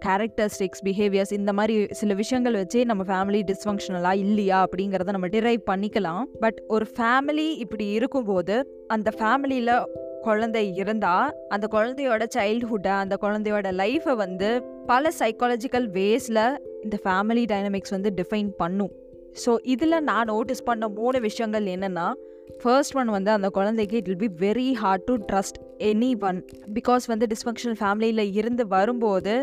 கேரக்டரிஸ்டிக்ஸ் 0.06 0.82
பிஹேவியர்ஸ் 0.84 1.32
இந்த 1.32 1.52
மாதிரி 1.52 1.86
சில 1.90 2.14
விஷயங்கள் 2.14 2.52
வச்சு 2.52 2.84
நம்ம 2.84 3.02
ஃபேமிலி 3.10 3.40
டிஸ்ஃபங்க்ஷனலா 3.50 4.12
இல்லையா 4.16 4.66
அப்படிங்கிறத 4.66 5.10
நம்ம 5.10 5.26
டிரைவ் 5.26 5.62
பண்ணிக்கலாம். 5.70 6.22
பட் 6.40 6.62
ஒரு 6.68 6.86
ஃபேமிலி 6.98 7.48
இப்படி 7.64 7.88
இருக்கும்போது 7.90 8.86
அந்த 8.88 9.10
ஃபேமிலியில் 9.18 9.74
குழந்தை 10.22 10.74
இருந்தா 10.74 11.32
அந்த 11.48 11.66
குழந்தையோட 11.70 12.24
சைல்ட்ஹுட்டை 12.36 12.94
அந்த 13.04 13.18
குழந்தையோட 13.20 13.68
லைஃப்பை 13.82 14.16
வந்து 14.16 14.48
பல 14.86 15.12
சைக்காலஜிக்கல் 15.18 15.88
வேஸில் 15.98 16.42
இந்த 16.82 16.98
ஃபேமிலி 17.04 17.44
டைனமிக்ஸ் 17.52 17.90
வந்து 17.90 18.12
டிஃபைன் 18.16 18.50
பண்ணும். 18.56 18.90
ஸோ 19.44 19.56
இதில் 19.62 20.02
நான் 20.02 20.26
நோட்டீஸ் 20.26 20.62
பண்ண 20.62 20.88
மூணு 20.88 21.20
விஷயங்கள் 21.20 21.64
என்னென்னா 21.64 22.12
ஃபர்ஸ்ட் 22.62 22.96
ஒன் 22.96 23.06
வந்து 23.06 23.30
அந்த 23.30 23.48
குழந்தைக்கு 23.48 23.96
it 23.96 24.08
will 24.08 24.24
be 24.24 24.46
very 24.46 24.72
hard 24.72 25.04
to 25.04 25.14
trust 25.32 25.58
any 25.78 26.20
one 26.20 26.38
because 26.74 27.04
வந்து 27.06 27.26
டிஸ்ஃபங்க்ஷனல் 27.26 27.78
ஃபேமிலியில் 27.80 28.32
இருந்து 28.34 28.66
வரும்போது 28.66 29.34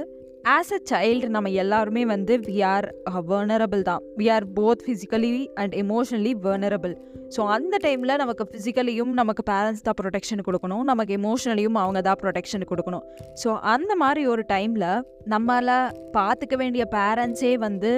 ஆஸ் 0.56 0.72
அ 0.76 0.80
சைல்டு 0.90 1.28
நம்ம 1.36 1.50
எல்லாருமே 1.62 2.04
வந்து 2.12 2.34
வி 2.48 2.58
ஆர் 2.74 2.88
வேர்னரபிள் 3.30 3.82
தான். 3.90 4.02
We 4.20 4.26
are 4.36 4.46
both 4.58 4.84
physically 4.86 5.32
and 5.62 5.74
emotionally 5.82 6.34
vulnerable 6.46 6.94
so 7.36 7.42
அந்த 7.56 7.76
டைமில் 7.86 8.14
நமக்கு 8.22 8.44
ஃபிசிக்கலியும் 8.50 9.12
நமக்கு 9.20 9.44
பேரண்ட்ஸ் 9.52 9.86
தான் 9.88 9.98
ப்ரொடெக்ஷன் 10.02 10.44
கொடுக்கணும். 10.48 10.84
நமக்கு 10.92 11.14
எமோஷனலியும் 11.20 11.78
அவங்க 11.84 12.02
தான் 12.08 12.20
ப்ரொடெக்ஷன் 12.24 12.66
கொடுக்கணும். 12.72 13.04
ஸோ 13.42 13.50
அந்த 13.74 13.96
மாதிரி 14.04 14.24
ஒரு 14.34 14.44
டைமில் 14.54 14.88
நம்மளை 15.34 15.78
பார்த்துக்க 16.18 16.56
வேண்டிய 16.64 16.86
பேரண்ட்ஸே 16.98 17.54
வந்து 17.68 17.92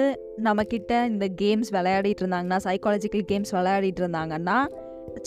நம்மக்கிட்ட 0.46 0.92
இந்த 1.12 1.28
கேம்ஸ் 1.42 1.70
விளையாடிட்டு 1.76 2.24
இருந்தாங்கன்னா 2.24 2.60
சைக்காலஜிக்கல் 2.68 3.26
கேம்ஸ் 3.32 3.54
விளையாடிட்டு 3.58 4.02
இருந்தாங்கன்னா 4.04 4.58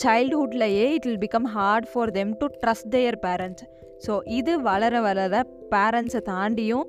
சைல்டுஹுட்லேயே 0.02 0.84
it 0.96 1.06
will 1.08 1.22
become 1.24 1.48
hard 1.56 1.88
for 1.92 2.12
them 2.18 2.34
to 2.42 2.46
trust 2.62 2.90
their 2.96 3.18
parents 3.26 3.64
so 4.06 4.12
இது 4.38 4.52
வளர 4.68 5.00
வளர 5.00 5.42
பேரண்ட்ஸை 5.74 6.20
தாண்டியும் 6.30 6.86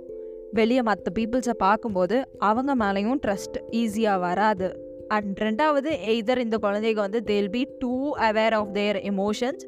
வெளியே 0.57 0.81
மற்ற 0.87 1.11
பீப்புள்ஸை 1.17 1.55
பார்க்கும்போது 1.65 2.17
அவங்க 2.49 2.71
மேலேயும் 2.81 3.21
ட்ரஸ்ட் 3.25 3.57
ஈஸியாக 3.81 4.23
வராது. 4.25 4.67
அண்ட் 5.15 5.39
ரெண்டாவது 5.45 5.89
எய்தர் 6.13 6.43
இந்த 6.43 6.57
குழந்தைங்க 6.65 7.01
வந்து 7.07 7.21
they'll 7.29 7.49
be 7.55 7.61
too 7.79 7.93
aware 8.27 8.55
of 8.59 8.71
their 8.77 8.99
emotions 9.11 9.65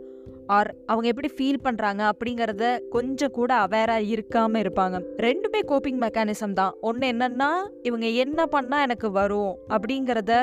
or 0.55 0.69
அவங்க 0.85 1.07
எப்படி 1.11 1.29
ஃபீல் 1.35 1.63
பண்ணுறாங்க 1.65 2.01
அப்படிங்கிறத 2.11 2.65
கொஞ்சம் 2.95 3.33
கூட 3.37 3.51
அவேராக 3.65 4.09
இருக்காமல் 4.13 4.61
இருப்பாங்க. 4.63 4.97
ரெண்டுமே 5.25 5.61
கோப்பிங் 5.71 5.99
மெக்கானிசம் 6.05 6.57
தான். 6.61 6.75
ஒன்று 6.89 7.11
என்னென்னா 7.13 7.49
இவங்க 7.89 8.07
என்ன 8.23 8.47
பண்ணால் 8.55 8.85
எனக்கு 8.87 9.09
வரும் 9.19 9.53
அப்படிங்கிறத 9.75 10.33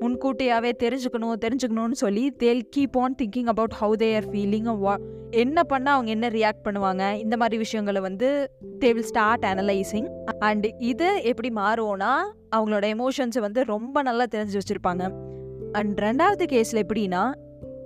முன்கூட்டியாகவே 0.00 0.72
தெரிஞ்சுக்கணும் 0.78 1.34
தெரிஞ்சுக்கணும்னு 1.40 1.92
சொல்லி 1.92 2.30
they'll 2.30 2.68
keep 2.76 2.98
on 2.98 3.14
thinking 3.22 3.46
about 3.46 3.72
how 3.80 4.04
they 4.04 4.14
are 4.14 4.30
feeling 4.30 4.96
என்ன 5.30 5.62
பண்ணால் 5.68 5.84
அவங்க 5.84 6.10
என்ன 6.10 6.28
ரியாக்ட் 6.28 6.64
பண்ணுவாங்க? 6.64 7.12
இந்த 7.12 7.36
மாதிரி 7.36 7.56
விஷயங்களை 7.56 8.00
வந்து 8.00 8.50
they 8.80 8.92
will 8.92 9.02
start 9.02 9.44
analysing 9.44 10.08
and 10.38 10.74
இது 10.78 11.22
எப்படி 11.22 11.54
மாறுவோம்னா 11.54 12.12
அவங்களோட 12.56 12.94
எமோஷன்ஸை 12.96 13.40
வந்து 13.40 13.64
ரொம்ப 13.64 14.02
நல்லா 14.02 14.24
தெரிஞ்சு 14.30 14.58
வச்சுருப்பாங்க. 14.58 15.10
அண்ட் 15.72 15.98
ரெண்டாவது 15.98 16.42
கேஸில் 16.50 16.82
எப்படின்னா 16.88 17.32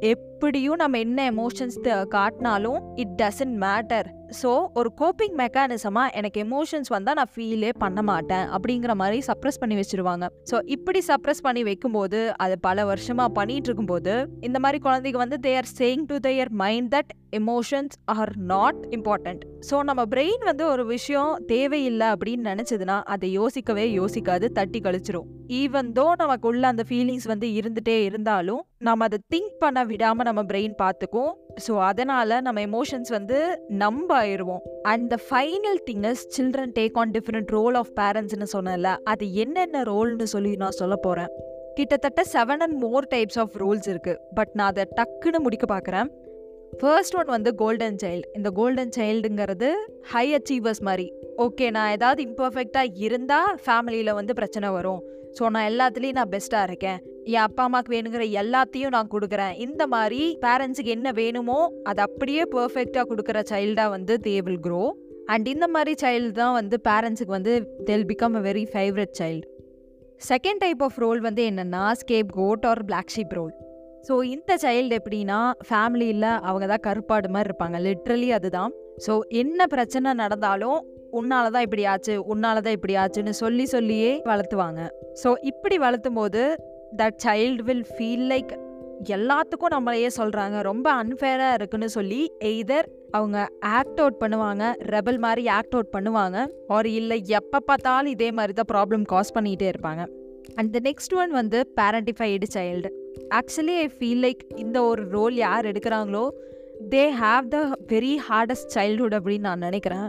எப் 0.00 0.31
எப்படியும் 0.42 0.80
நம்ம 0.80 0.98
என்ன 0.98 1.18
எமோஷன்ஸ் 1.32 1.76
காட்டினாலும் 2.14 2.78
இட் 3.02 3.12
டசன்ட் 3.20 3.56
மேட்டர் 3.64 4.08
ஸோ 4.40 4.50
ஒரு 4.74 4.90
கோப்பிங் 5.00 5.34
மெக்கானிசமாக 5.40 6.14
எனக்கு 6.18 6.38
எமோஷன்ஸ் 6.44 6.90
வந்தால் 6.94 7.16
நான் 7.18 7.32
ஃபீலே 7.34 7.70
பண்ண 7.82 8.00
மாட்டேன் 8.02 8.46
அப்படிங்கிற 8.56 8.92
மாதிரி 9.00 9.18
சப்ரஸ் 9.26 9.60
பண்ணி 9.60 9.76
வச்சிருவாங்க. 9.80 10.24
ஸோ 10.50 10.58
இப்படி 10.74 11.00
சப்ரஸ் 11.08 11.42
பண்ணி 11.42 11.62
வைக்கும்போது 11.62 12.20
அது 12.44 12.54
பல 12.60 12.84
வருஷமாக 12.84 13.30
பண்ணிட்டு 13.38 13.68
இருக்கும்போது 13.68 14.14
இந்த 14.40 14.58
மாதிரி 14.58 14.80
குழந்தைங்க 14.86 15.20
வந்து 15.24 15.38
they 15.46 15.52
are 15.56 15.70
saying 15.80 16.06
to 16.06 16.18
their 16.26 16.52
mind 16.62 16.90
that 16.94 17.12
emotions 17.40 17.94
are 18.14 18.32
not 18.52 18.80
important 18.96 19.44
so 19.70 19.76
நம்ம 19.90 20.02
பிரெயின் 20.14 20.42
வந்து 20.44 20.66
ஒரு 20.66 20.86
விஷயம் 20.86 21.32
தேவையில்லை 21.46 22.08
அப்படின்னு 22.14 22.50
நினச்சதுன்னா 22.52 22.98
அதை 23.14 23.30
யோசிக்கவே 23.32 23.86
யோசிக்காது 24.00 24.48
தட்டி 24.58 24.80
கழிச்சிரும். 24.80 25.28
ஈவன் 25.60 25.90
தோ 26.00 26.06
நமக்குள்ள 26.16 26.66
அந்த 26.66 26.84
ஃபீலிங்ஸ் 26.88 27.30
வந்து 27.32 27.46
இருந்துட்டே 27.60 27.96
இருந்தாலும் 28.08 28.62
நம்ம 28.78 29.04
அதை 29.04 29.18
திங்க் 29.34 29.56
பண்ண 29.58 29.80
விடாமல் 29.84 30.26
நம்ம 30.32 30.44
பிரெயின் 30.52 30.74
பார்த்துக்கும் 30.82 31.32
ஸோ 31.66 31.72
அதனால 31.90 32.40
நம்ம 32.48 32.60
எமோஷன்ஸ் 32.68 33.10
வந்து 33.18 33.38
நம்ப 33.82 34.10
ஆயிடுவோம் 34.22 34.62
and 34.92 35.06
the 35.14 35.18
final 35.28 35.80
thing 35.88 36.06
is 36.10 36.22
children 36.36 36.74
take 36.78 36.98
on 37.02 37.12
different 37.16 37.50
role 37.58 37.76
of 37.80 37.90
பேரண்ட்ஸ்னு 38.00 38.48
சொன்னல 38.54 38.90
அது 39.12 39.26
என்னென்ன 39.44 39.82
ரோல்னு 39.90 40.28
சொல்லி 40.34 40.52
நான் 40.62 40.78
சொல்ல 40.82 40.96
போகிறேன் 41.06 41.32
கிட்டத்தட்ட 41.76 42.22
seven 42.32 42.62
and 42.64 42.76
more 42.84 43.06
types 43.12 43.38
of 43.42 43.54
roles 43.62 43.86
இருக்கு. 43.92 44.14
பட் 44.38 44.52
நான் 44.58 44.70
அதை 44.72 44.84
டக்குன்னு 44.98 45.38
முடிக்க 45.44 45.66
பார்க்குறேன் 45.74 46.08
ஃபர்ஸ்ட் 46.80 47.16
ஒன் 47.20 47.30
வந்து 47.34 47.50
கோல்டன் 47.62 47.98
சைல்டு 48.02 48.28
இந்த 48.38 48.50
கோல்டன் 48.58 48.92
சைல்டுங்கிறது 48.96 49.70
ஹை 50.12 50.26
அச்சீவர்ஸ் 50.38 50.82
மாதிரி. 50.88 51.06
ஓகே 51.44 51.66
நான் 51.76 51.92
ஏதாவது 51.96 52.20
இம்பர்ஃபெக்டாக 52.28 53.00
இருந்தால் 53.06 53.50
ஃபேமிலியில் 53.64 54.16
வந்து 54.20 54.34
பிரச்சனை 54.40 54.70
வரும். 54.78 55.02
ஸோ 55.38 55.50
நான் 55.54 55.68
எல்லாத்துலேயும் 55.72 56.18
நான் 56.20 56.32
பெஸ்ட்டாக 56.36 56.68
இருக்கேன். 56.70 57.00
என் 57.30 57.44
அப்பா 57.46 57.62
அம்மாவுக்கு 57.66 57.94
வேணுங்கிற 57.94 58.24
எல்லாத்தையும் 58.42 58.94
நான் 58.96 59.12
கொடுக்குறேன். 59.14 59.54
இந்த 59.66 59.82
மாதிரி 59.86 60.20
பேரண்ட்ஸுக்கு 60.44 60.94
என்ன 60.96 61.12
வேணுமோ 61.12 61.58
அது 61.90 62.00
அப்படியே 62.06 62.42
பர்ஃபெக்டாக 62.54 63.04
கொடுக்குற 63.10 63.40
சைல்டாக 63.52 63.94
வந்து 63.96 64.16
தே 64.26 64.34
வில் 64.46 64.62
க்ரோ 64.66 64.82
அண்ட் 65.32 65.48
இந்த 65.48 65.66
மாதிரி 65.68 65.92
சைல்டு 66.02 66.32
தான் 66.32 66.56
வந்து 66.60 66.78
பேரண்ட்ஸுக்கு 66.88 67.36
வந்து 67.38 67.52
they'll 67.90 68.06
become 68.12 68.36
a 68.40 68.44
very 68.48 68.64
favourite 68.72 69.14
child 69.20 69.46
second 70.20 70.62
type 70.64 70.82
of 70.82 70.98
role 71.04 71.20
வந்து 71.20 71.44
என்னென்னா 71.50 71.84
scapegoat 72.40 72.66
or 72.66 72.82
black 72.84 73.12
sheep 73.16 73.36
role 73.38 73.54
so 74.08 74.14
இந்த 74.34 74.52
சைல்டு 74.64 74.96
எப்படின்னா 74.98 75.40
ஃபேமிலியில் 75.68 76.28
அவங்க 76.48 76.66
தான் 76.66 76.84
கருப்பாடு 76.86 77.28
மாதிரி 77.28 77.48
இருப்பாங்க. 77.50 77.76
லிட்ரலி 77.86 78.28
அதுதான். 78.32 78.72
ஸோ 79.06 79.12
என்ன 79.42 79.66
பிரச்சனை 79.66 80.12
நடந்தாலும் 80.22 80.78
உன்னால 81.12 81.50
தான் 81.50 81.62
இப்படி 81.62 81.84
ஆச்சு 81.92 82.14
உன்னால 82.32 82.60
தான் 82.60 82.76
இப்படி 82.78 82.94
ஆச்சுன்னு 82.96 83.30
சொல்லி 83.42 83.64
சொல்லியே 83.64 84.12
வளர்த்துவாங்க. 84.30 84.80
ஸோ 85.22 85.28
இப்படி 85.50 85.78
வளர்த்தும் 85.78 86.18
போது 86.20 86.42
that 86.96 87.18
child 87.24 87.62
will 87.62 87.86
feel 87.96 88.26
like 88.32 88.52
எல்லாத்துக்கும் 89.08 89.74
நம்மளையே 89.74 90.08
சொல்கிறாங்க 90.16 90.60
ரொம்ப 90.60 91.04
அன்ஃபேராக 91.04 91.54
இருக்குன்னு 91.54 91.88
சொல்லி 91.88 92.32
எய்தர் 92.38 92.86
அவங்க 93.10 93.48
ஆக்ட் 93.60 94.00
அவுட் 94.00 94.18
பண்ணுவாங்க 94.20 94.64
ரெபல் 94.94 95.18
மாதிரி 95.18 95.48
ஆக்ட் 95.48 95.74
அவுட் 95.74 95.92
பண்ணுவாங்க 95.96 96.46
ஆர் 96.68 96.86
இல்லை 96.86 97.22
எப்போ 97.26 97.60
பார்த்தாலும் 97.60 98.12
இதே 98.12 98.30
மாதிரி 98.30 98.52
தான் 98.52 98.70
ப்ராப்ளம் 98.74 99.02
காஸ் 99.02 99.38
பண்ணிகிட்டே 99.38 99.68
இருப்பாங்க. 99.72 100.06
அண்ட் 100.54 100.72
த 100.72 100.78
நெக்ஸ்ட் 100.78 101.14
ஒன் 101.14 101.30
வந்து 101.30 101.72
parentified 101.80 102.48
child 102.54 102.90
actually 103.34 103.76
I 103.78 103.88
feel 103.98 104.22
like 104.26 104.42
இந்த 104.56 104.82
ஒரு 104.82 105.08
ரோல் 105.08 105.34
யார் 105.34 105.66
எடுக்கிறாங்களோ 105.66 106.24
they 106.90 107.04
have 107.22 107.48
the 107.48 107.58
very 107.88 108.14
hardest 108.28 108.72
childhood 108.74 109.16
அப்படின்னு 109.18 109.48
நான் 109.50 109.58
நினைக்கிறேன். 109.58 110.08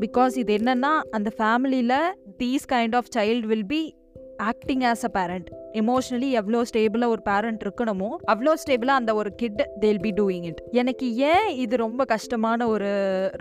பிகாஸ் 0.00 0.36
இது 0.36 0.56
என்னன்னா 0.56 0.92
அந்த 1.10 1.30
ஃபேமிலியில் 1.38 1.98
these 2.38 2.66
kind 2.72 2.96
of 2.96 3.10
child 3.16 3.46
will 3.46 3.66
be 3.66 3.94
acting 4.36 4.80
as 4.80 5.04
a 5.04 5.12
parent 5.18 5.50
emotionally 5.74 6.28
எவ்வளோ 6.32 6.60
ஸ்டேபிளாக 6.62 7.14
ஒரு 7.14 7.22
பேரண்ட் 7.22 7.62
இருக்கணுமோ 7.62 8.10
அவ்வளோ 8.32 8.52
ஸ்டேபிளாக 8.62 9.00
அந்த 9.00 9.14
ஒரு 9.14 9.30
kit 9.34 9.62
they'll 9.80 10.00
be 10.00 10.12
doing 10.12 10.46
it 10.46 10.62
எனக்கு 10.72 11.08
ஏன் 11.24 11.48
இது 11.56 11.76
ரொம்ப 11.76 12.04
கஷ்டமான 12.04 12.68
ஒரு 12.68 12.90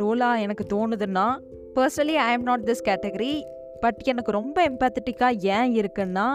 ரோலாக 0.02 0.42
எனக்கு 0.42 0.66
தோணுதுன்னா 0.74 1.28
personally 1.76 2.18
I 2.22 2.30
am 2.34 2.44
not 2.44 2.66
this 2.70 2.86
category 2.86 3.34
but 3.80 4.02
எனக்கு 4.04 4.32
ரொம்ப 4.32 4.58
எம்பத்தட்டிக்காக 4.70 5.46
ஏன் 5.52 5.74
இருக்குன்னா 5.76 6.28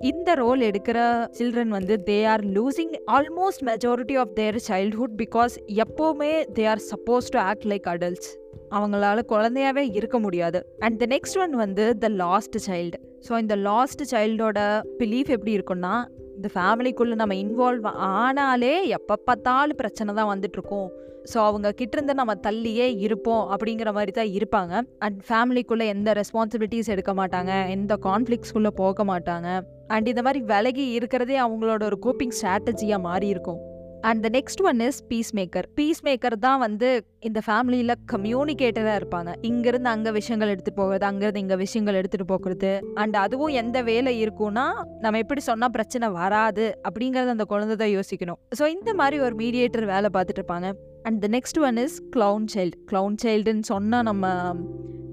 இந்த 0.00 0.30
ரோல் 0.34 0.60
எடுக்கிற 0.60 0.98
சில்ட்ரன் 1.38 1.68
வந்து 1.68 1.94
they 2.06 2.18
are 2.26 2.42
losing 2.50 2.94
almost 3.12 3.62
majority 3.62 4.16
of 4.18 4.32
their 4.34 4.58
childhood 4.68 5.16
because 5.18 5.54
எப்போவுமே 5.76 6.32
they 6.54 6.66
are 6.66 6.82
suppose 6.90 7.30
to 7.30 7.40
act 7.40 7.66
like 7.66 7.88
adults 7.88 8.30
அவங்களால 8.76 9.24
குழந்தையாவே 9.32 9.84
இருக்க 9.98 10.18
முடியாது. 10.18 10.60
அண்ட் 10.84 10.98
த 11.02 11.06
நெக்ஸ்ட் 11.14 11.38
ஒன் 11.44 11.54
வந்து 11.64 11.86
த 12.04 12.08
லாஸ்ட் 12.08 12.58
சைல்டு 12.68 13.00
ஸோ 13.28 13.38
இந்த 13.44 13.56
லாஸ்ட் 13.68 14.02
சைல்டோட 14.12 14.58
பிலீஃப் 15.00 15.32
எப்படி 15.36 15.52
இருக்குன்னா 15.58 15.94
இந்த 16.36 16.48
ஃபேமிலிக்குள்ளே 16.54 17.16
நம்ம 17.20 17.34
இன்வால்வ் 17.44 17.88
ஆனாலே 18.20 18.74
எப்போ 18.96 19.14
பார்த்தாலும் 19.28 19.80
பிரச்சனை 19.80 20.14
தான் 20.14 20.30
வந்துட்டுருக்கோம். 20.32 20.88
ஸோ 21.32 21.36
அவங்க 21.48 21.68
கிட்டேருந்து 21.78 22.14
நம்ம 22.20 22.32
தள்ளியே 22.46 22.86
இருப்போம் 23.04 23.44
அப்படிங்கிற 23.54 23.90
மாதிரி 23.98 24.12
தான் 24.18 24.32
இருப்பாங்க. 24.38 24.72
அண்ட் 25.04 25.20
ஃபேமிலிக்குள்ளே 25.28 25.86
எந்த 25.94 26.12
ரெஸ்பான்சிபிலிட்டிஸ் 26.20 26.90
எடுக்க 26.94 27.12
மாட்டாங்க 27.20 27.52
எந்த 27.76 27.96
கான்ஃப்ளிக்ஸ்குள்ளே 28.08 28.72
போக 28.82 29.04
மாட்டாங்க. 29.12 29.48
அண்ட் 29.94 30.08
இந்த 30.12 30.22
மாதிரி 30.26 30.42
விலகி 30.52 30.86
இருக்கிறதே 30.98 31.38
அவங்களோட 31.44 31.82
ஒரு 31.90 31.98
கோப்பிங் 32.06 32.34
ஸ்ட்ராட்டஜியாக 32.40 33.06
மாறி 33.08 33.28
இருக்கும். 33.34 33.62
And 34.08 34.22
the 34.26 34.30
next 34.38 34.62
one 34.70 34.80
is 34.88 35.00
peacemaker 35.38 35.66
peacemaker 36.08 36.36
தான் 36.46 36.58
வந்து 36.58 36.88
இந்த 37.28 37.40
ஃபேமிலியில் 37.44 37.94
கம்யூனிகேட்டராக 38.12 38.98
இருப்பாங்க. 39.00 39.30
இங்கேருந்து 39.48 39.90
அங்கே 39.92 40.10
விஷயங்கள் 40.18 40.50
எடுத்துகிட்டு 40.54 40.80
போகிறது 40.80 41.04
அங்கேருந்து 41.10 41.42
இங்கே 41.44 41.56
விஷயங்கள் 41.62 41.98
எடுத்துகிட்டு 42.00 42.30
போகிறது 42.32 42.72
அண்ட் 43.02 43.16
அதுவும் 43.24 43.54
எந்த 43.60 43.78
வேலை 43.90 44.12
இருக்கும்னா 44.24 44.66
நம்ம 45.04 45.20
எப்படி 45.24 45.42
சொன்னால் 45.50 45.74
பிரச்சனை 45.76 46.08
வராது 46.20 46.66
அப்படிங்கிறத 46.88 47.34
அந்த 47.36 47.46
குழந்தை 47.52 47.76
தான் 47.82 47.94
யோசிக்கணும். 47.96 48.40
ஸோ 48.58 48.66
இந்த 48.76 48.92
மாதிரி 49.00 49.18
ஒரு 49.28 49.36
மீடியேட்டர் 49.42 49.86
வேலை 49.94 50.10
பார்த்துட்டு 50.16 50.42
இருப்பாங்க. 50.42 50.70
And 51.08 51.18
the 51.24 51.30
next 51.36 51.60
one 51.68 51.80
is 51.86 51.96
clown 52.16 52.48
child 52.56 52.78
clown 52.92 53.18
சைல்டுன்னு 53.24 53.66
சொன்னால் 53.72 54.06
நம்ம 54.10 54.34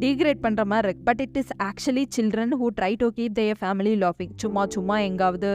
டீக்ரேட் 0.03 0.43
பண்ணுற 0.45 0.61
மாதிரி 0.73 0.87
இருக்கு. 0.87 1.03
But 1.09 1.23
it 1.25 1.39
is 1.41 1.51
actually 1.69 2.05
children 2.15 2.55
who 2.61 2.67
try 2.77 2.93
to 3.01 3.09
keep 3.17 3.35
their 3.41 3.59
family 3.63 3.95
லாஃபிங் 4.05 4.35
சும்மா 4.43 4.63
சும்மா 4.75 4.95
எங்காவது 5.09 5.51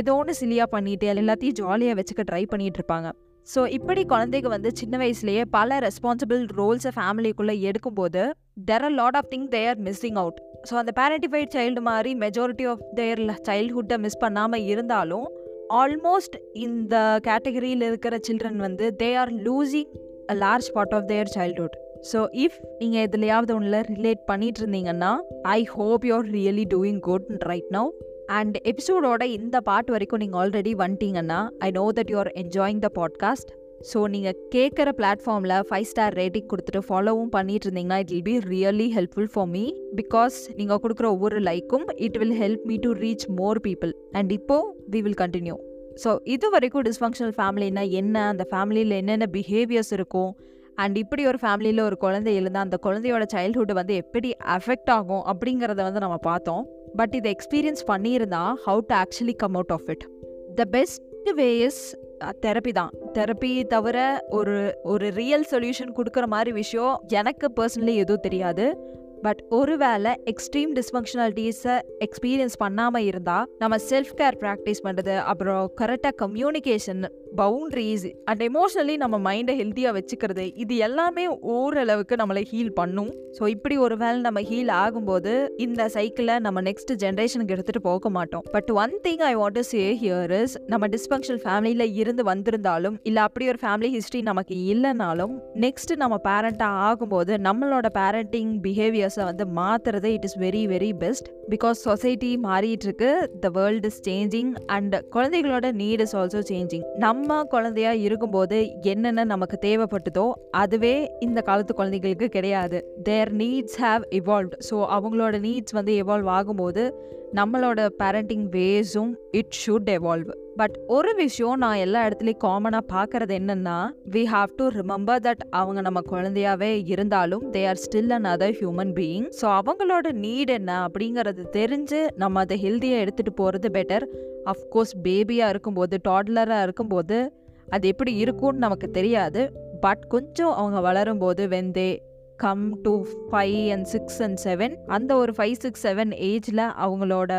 ஏதோ 0.00 0.14
ஒன்று 0.20 0.40
சிலியாக 0.42 0.74
பண்ணிட்டு 0.76 1.08
எல்லாத்தையும் 1.14 1.58
ஜாலியாக 1.62 1.98
வச்சுக்க 2.00 2.24
ட்ரை 2.30 2.44
பண்ணிட்டு 2.52 2.80
இருப்பாங்க. 2.80 3.10
ஸோ 3.50 3.60
இப்படி 3.68 4.02
குழந்தைங்க 4.04 4.48
வந்து 4.48 4.70
சின்ன 4.74 4.94
வயசுலேயே 4.98 5.42
பல 5.50 5.78
ரெஸ்பான்சிபிள் 5.80 6.42
ரோல்ஸை 6.56 6.90
ஃபேமிலிக்குள்ளே 6.96 7.54
எடுக்கும்போது 7.68 8.22
there 8.64 8.84
are 8.84 8.94
lot 8.94 9.16
of 9.16 9.30
thing 9.30 9.46
they 9.48 9.62
are 9.68 9.80
missing 9.80 10.18
out 10.18 10.38
so 10.70 10.74
அந்த 10.74 10.92
பேரண்டிஃபைட் 10.98 11.54
சைல்டு 11.56 11.82
மாதிரி 11.82 12.10
மெஜாரிட்டி 12.16 12.66
ஆஃப் 12.66 12.82
தேர் 12.94 13.22
சைல்ட்ஹுட்டை 13.48 13.98
மிஸ் 13.98 14.20
பண்ணாமல் 14.20 14.66
இருந்தாலும் 14.66 15.26
ஆல்மோஸ்ட் 15.74 16.36
இந்த 16.60 16.94
கேட்டகரியில் 17.24 17.86
இருக்கிற 17.86 18.14
சில்ட்ரன் 18.28 18.60
வந்து 18.60 18.86
they 19.02 19.10
are 19.16 19.32
losing 19.44 19.90
a 20.26 20.36
large 20.36 20.70
part 20.74 20.94
of 20.94 21.06
their 21.06 21.30
childhood 21.36 21.76
so 22.12 22.20
if 22.44 22.58
நீங்கள் 22.78 23.04
எதுலையாவது 23.08 23.52
ஒன்றில் 23.54 23.80
ரிலேட் 23.92 24.22
பண்ணிட்டு 24.26 24.60
இருந்தீங்கன்னா 24.62 25.12
I 25.50 25.60
hope 25.72 26.04
you're 26.04 26.30
really 26.32 26.66
doing 26.70 27.00
good 27.00 27.28
right 27.42 27.70
now 27.72 27.90
and 28.30 28.56
எபிசோடோட 28.64 29.22
இந்த 29.22 29.60
பாட் 29.60 29.90
வரைக்கும் 29.90 30.20
நீங்கள் 30.20 30.40
ஆல்ரெடி 30.40 30.72
வந்துட்டீங்கன்னா 30.74 31.38
I 31.58 31.70
know 31.70 31.84
that 31.96 32.10
you 32.10 32.18
are 32.18 32.30
enjoying 32.34 32.78
the 32.78 32.90
podcast 32.94 33.50
so 33.92 34.08
நீங்கள் 34.08 34.36
கேட்குற 34.54 34.88
பிளாட்ஃபார்மில் 34.96 35.54
ஃபைவ் 35.68 35.84
ஸ்டார் 35.84 36.14
ரேட்டிங் 36.14 36.48
கொடுத்துட்டு 36.48 36.82
ஃபாலோவும் 36.88 37.28
பண்ணிட்டு 37.28 37.66
இருந்தீங்கன்னா 37.68 37.98
it 37.98 38.12
will 38.12 38.24
be 38.24 38.34
really 38.50 38.88
helpful 38.90 39.30
for 39.32 39.46
me 39.46 39.64
because 39.96 40.36
நீங்கள் 40.56 40.76
கொடுக்குற 40.76 41.06
ஒவ்வொரு 41.06 41.40
லைக்கும் 41.40 41.86
it 41.98 42.18
will 42.18 42.36
help 42.40 42.64
me 42.64 42.76
to 42.76 42.92
reach 43.00 43.26
more 43.30 43.60
people 43.60 43.92
and 44.12 44.32
இப்போது 44.32 44.68
வி 44.90 45.00
வில் 45.00 45.14
கண்டினியூ 45.14 45.56
ஸோ 46.04 46.12
இது 46.26 46.48
வரைக்கும் 46.50 46.84
டிஸ்ஃபங்க்ஷனல் 46.84 47.34
ஃபேமிலினா 47.38 47.90
என்ன 47.92 48.26
அந்த 48.26 48.46
ஃபேமிலியில் 48.52 48.90
என்னென்ன 48.90 49.28
பிஹேவியர்ஸ் 49.32 49.92
இருக்கும் 49.92 50.30
அண்ட் 50.74 50.96
இப்படி 50.98 51.22
ஒரு 51.26 51.38
ஃபேமிலியில் 51.42 51.80
ஒரு 51.80 51.96
குழந்தை 51.96 52.34
இருந்தால் 52.34 52.62
அந்த 52.62 52.78
குழந்தையோட 52.82 53.24
சைல்ட்ஹுட் 53.34 53.72
வந்து 53.72 53.94
எப்படி 53.94 54.28
அஃபெக்ட் 54.54 54.90
ஆகும் 54.90 55.24
அப்படிங்கிறத 55.24 55.80
வந்து 55.82 56.00
நம்ம 56.00 56.16
பார்த்தோம். 56.16 56.62
பட் 56.96 57.14
இதை 57.14 57.36
எக்ஸ்பீரியன்ஸ் 57.36 57.82
பண்ணியிருந்தா 57.86 58.54
how 58.66 58.80
to 58.86 58.94
actually 58.94 59.34
come 59.36 59.54
out 59.54 59.72
of 59.72 59.88
it 59.88 60.06
the 60.54 60.64
best 60.64 61.02
way 61.34 61.58
is 61.58 61.98
therapy 62.46 62.72
தான். 62.72 62.90
தெரப்பி 63.12 63.66
தவிர 63.66 64.26
ஒரு 64.30 64.78
ஒரு 64.82 65.10
ரியல் 65.10 65.46
சொல்யூஷன் 65.50 65.92
கொடுக்குற 65.96 66.26
மாதிரி 66.26 66.52
விஷயம் 66.52 67.02
எனக்கு 67.06 67.52
பர்சனலி 67.60 67.94
எதுவும் 67.94 68.20
தெரியாது. 68.20 68.88
பட் 69.22 69.44
ஒருவேளை 69.48 70.22
எக்ஸ்ட்ரீம் 70.24 70.80
டிஸ்ஃபங்க்ஷனாலிட்டிஸை 70.80 71.80
எக்ஸ்பீரியன்ஸ் 72.04 72.56
பண்ணாமல் 72.58 73.02
இருந்தால் 73.02 73.48
நம்ம 73.58 73.76
செல்ஃப் 73.76 74.12
கேர் 74.16 74.36
ப்ராக்டிஸ் 74.40 74.82
பண்ணுறது 74.84 75.18
அப்புறம் 75.18 75.70
கரெக்டாக 75.80 76.12
கம்யூனிகேஷன் 76.18 77.02
பவுண்ட்ரிஸ் 77.40 78.06
அண்ட் 78.30 78.42
எமோஷ்னலி 78.48 78.94
நம்ம 79.02 79.16
மைண்டை 79.26 79.54
ஹெல்த்தியாக 79.60 79.94
வச்சுக்கிறது 79.98 80.44
இது 80.62 80.76
எல்லாமே 80.86 81.24
ஓரளவுக்கு 81.54 82.14
நம்மளை 82.22 82.42
ஹீல் 82.52 82.72
பண்ணும். 82.80 83.10
ஸோ 83.38 83.42
இப்படி 83.54 83.76
ஒரு 83.86 83.96
வேலை 84.02 84.20
நம்ம 84.26 84.40
ஹீல் 84.50 84.72
ஆகும்போது 84.82 85.32
இந்த 85.64 85.88
சைக்கிளை 85.96 86.36
நம்ம 86.46 86.62
நெக்ஸ்ட் 86.68 86.92
ஜென்ரேஷனுக்கு 87.02 87.54
எடுத்துகிட்டு 87.56 87.82
போக 87.88 88.10
மாட்டோம். 88.16 88.44
But 88.54 88.70
one 88.84 88.94
thing 89.06 89.22
I 89.30 89.32
want 89.40 89.58
to 89.58 89.64
say 89.72 89.82
here 90.02 90.34
is 90.40 90.54
நம்ம 90.72 90.88
டிஸ்ஃபங்க்ஷனல் 90.94 91.42
ஃபேமிலியில் 91.44 91.96
இருந்து 92.02 92.24
வந்திருந்தாலும் 92.30 92.96
இல்லை 93.02 93.22
அப்படி 93.28 93.46
ஒரு 93.52 93.60
ஃபேமிலி 93.64 93.90
ஹிஸ்ட்ரி 93.96 94.22
நமக்கு 94.30 94.56
இல்லைனாலும் 94.72 95.34
நெக்ஸ்ட் 95.66 95.94
நம்ம 96.02 96.18
பேரண்ட்டாக 96.28 96.84
ஆகும்போது 96.88 97.32
நம்மளோட 97.48 97.86
பேரண்டிங் 97.98 98.52
பிஹேவியர்ஸை 98.66 99.24
வந்து 99.30 99.46
மாற்றுறது 99.60 100.10
it 100.16 100.26
is 100.30 100.38
very 100.46 100.64
very 100.74 100.90
best 101.04 101.28
because 101.54 101.78
society 101.88 102.32
மாறிட்டு 102.48 102.86
இருக்கு 102.88 103.12
the 103.44 103.50
world 103.58 103.86
is 103.90 104.00
changing 104.08 104.52
and 104.76 104.96
குழந்தைகளோட 105.16 105.68
நீட் 105.82 106.02
இஸ் 106.06 106.16
ஆல்சோ 106.20 106.42
சேஞ்சிங் 106.52 106.84
நம்ம 106.98 107.18
குழந்தையா 107.28 107.92
இருக்கும்போது 107.92 108.82
என்னென்ன 108.82 109.24
நமக்கு 109.24 109.58
தேவைப்பட்டதோ 109.60 110.32
அதுவே 110.50 111.10
இந்த 111.20 111.40
காலத்து 111.40 111.74
குழந்தைகளுக்கு 111.74 112.28
கிடையாது. 112.28 112.84
Their 113.02 113.36
needs 113.36 113.78
have 113.80 114.02
evolve 114.10 114.52
so 114.70 114.72
அவங்களோட 114.72 115.38
நீட்ஸ் 115.40 115.72
வந்து 115.72 116.02
இவால்வ் 116.02 116.30
ஆகும்போது 116.30 116.94
நம்மளோட 117.34 117.88
பேரண்டிங் 117.98 118.46
வேஸும் 118.50 119.12
இட் 119.30 119.54
ஷுட் 119.66 119.90
எவால்வ் 119.90 120.30
பட் 120.56 120.80
ஒரு 120.86 121.14
விஷயம் 121.14 121.58
நான் 121.58 121.76
எல்லா 121.76 122.06
இடத்துலையும் 122.06 122.42
காமனாக 122.44 122.80
பார்க்கறது 122.92 123.36
என்னன்னா 123.38 123.90
we 124.10 124.22
have 124.32 124.54
to 124.56 124.68
remember 124.68 125.20
that 125.20 125.42
அவங்க 125.50 125.80
நம்ம 125.80 126.00
குழந்தையாவே 126.10 126.82
இருந்தாலும் 126.86 127.52
they 127.52 127.66
are 127.66 127.80
still 127.90 128.10
an 128.10 128.24
other 128.24 128.54
human 128.60 128.92
being 128.94 129.30
so 129.40 129.44
அவங்களோட 129.44 130.12
நீட் 130.12 130.46
என்ன 130.46 130.86
அப்படிங்கிறது 130.86 131.44
தெரிஞ்சு 131.52 132.08
நம்ம 132.16 132.40
அதை 132.40 132.72
ஹெல்த்தியாக 132.72 133.08
எடுத்துகிட்டு 133.08 133.34
போகிறது 133.34 133.68
பெட்டர் 133.68 134.06
அஃப்கோர்ஸ் 134.44 134.94
பேபியாக 135.02 135.48
இருக்கும்போது 135.48 136.00
டாட்லராக 136.08 136.62
இருக்கும்போது 136.62 137.32
அது 137.68 137.88
எப்படி 137.88 138.14
இருக்கும்னு 138.14 138.58
நமக்கு 138.58 138.90
தெரியாது. 138.90 139.68
பட் 139.80 140.06
கொஞ்சம் 140.08 140.52
அவங்க 140.52 140.92
வளரும்போது 140.92 141.48
when they 141.48 141.98
come 142.40 142.64
to 142.82 142.92
five 143.30 143.58
and 143.72 143.86
six 143.86 144.18
and 144.22 144.38
seven 144.44 144.74
அந்த 144.88 145.16
ஒரு 145.16 145.32
ஃபைவ் 145.32 145.54
சிக்ஸ் 145.60 145.84
செவன் 145.86 146.12
ஏஜில் 146.28 146.64
அவங்களோட 146.84 147.32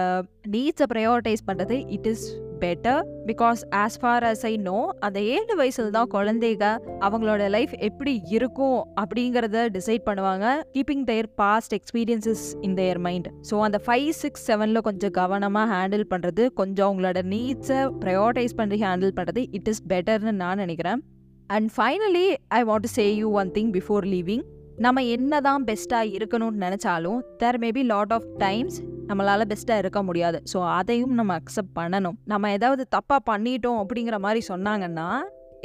நீட்ஸை 0.47 0.85
ப்ரையாரிட்டைஸ் 0.93 1.43
பண்ணுறது 1.47 1.75
it 1.87 2.07
is 2.07 2.23
better 2.59 2.99
because 3.25 3.61
as 3.73 3.97
far 4.01 4.23
as 4.23 4.43
I 4.45 4.57
know 4.57 4.77
அந்த 4.99 5.19
ஏழு 5.35 5.53
வயசுல 5.59 5.89
தான் 5.89 6.09
குழந்தைங்க 6.11 6.67
அவங்களோட 6.99 7.49
லைஃப் 7.49 7.73
எப்படி 7.79 8.21
இருக்கும் 8.29 8.77
அப்படிங்கிறத 9.01 9.65
டிசைட் 9.69 10.05
பண்ணுவாங்க 10.05 10.45
keeping 10.73 11.03
their 11.03 11.29
past 11.35 11.73
experiences 11.73 12.45
in 12.61 12.73
their 12.73 12.99
mind 12.99 13.29
so 13.51 13.57
அந்த 13.59 13.79
ஃபைவ் 13.85 14.11
சிக்ஸ் 14.11 14.45
செவனில் 14.51 14.81
கொஞ்சம் 14.81 15.11
கவனமாக 15.11 15.73
ஹேண்டில் 15.73 16.05
பண்ணுறது 16.09 16.45
கொஞ்சம் 16.53 16.87
அவங்களோட 16.89 17.21
நீட்ஸை 17.25 17.81
ப்ரையாரிட்டைஸ் 17.99 18.55
பண்ணி 18.55 18.79
ஹேண்டில் 18.85 19.15
பண்ணுறது 19.15 19.43
இட் 19.51 19.67
இஸ் 19.67 19.83
பெட்டர்னு 19.89 20.31
நான் 20.43 20.57
நினைக்கிறேன். 20.57 21.01
And 21.49 21.69
finally 21.77 22.27
I 22.49 22.63
want 22.63 22.87
to 22.87 22.91
say 22.93 23.05
you 23.15 23.29
one 23.31 23.51
thing 23.51 23.71
before 23.71 24.05
leaving 24.05 24.43
நம்ம 24.83 24.99
என்ன 25.15 25.39
தான் 25.47 25.65
பெஸ்ட்டாக 25.67 26.13
இருக்கணும்னு 26.17 26.61
நினச்சாலும் 26.65 27.19
there 27.41 27.57
maybe 27.63 27.81
lot 27.91 28.13
of 28.15 28.27
times 28.43 28.77
நம்மளால் 29.09 29.49
பெஸ்ட்டாக 29.51 29.81
இருக்க 29.83 29.99
முடியாது. 30.07 30.37
ஸோ 30.51 30.57
அதையும் 30.77 31.13
நம்ம 31.19 31.31
அக்செப்ட் 31.39 31.73
பண்ணணும். 31.79 32.15
நம்ம 32.31 32.51
ஏதாவது 32.57 32.83
தப்பாக 32.95 33.21
பண்ணிட்டோம் 33.29 33.79
அப்படிங்கிற 33.83 34.17
மாதிரி 34.25 34.41
சொன்னாங்கன்னா 34.51 35.07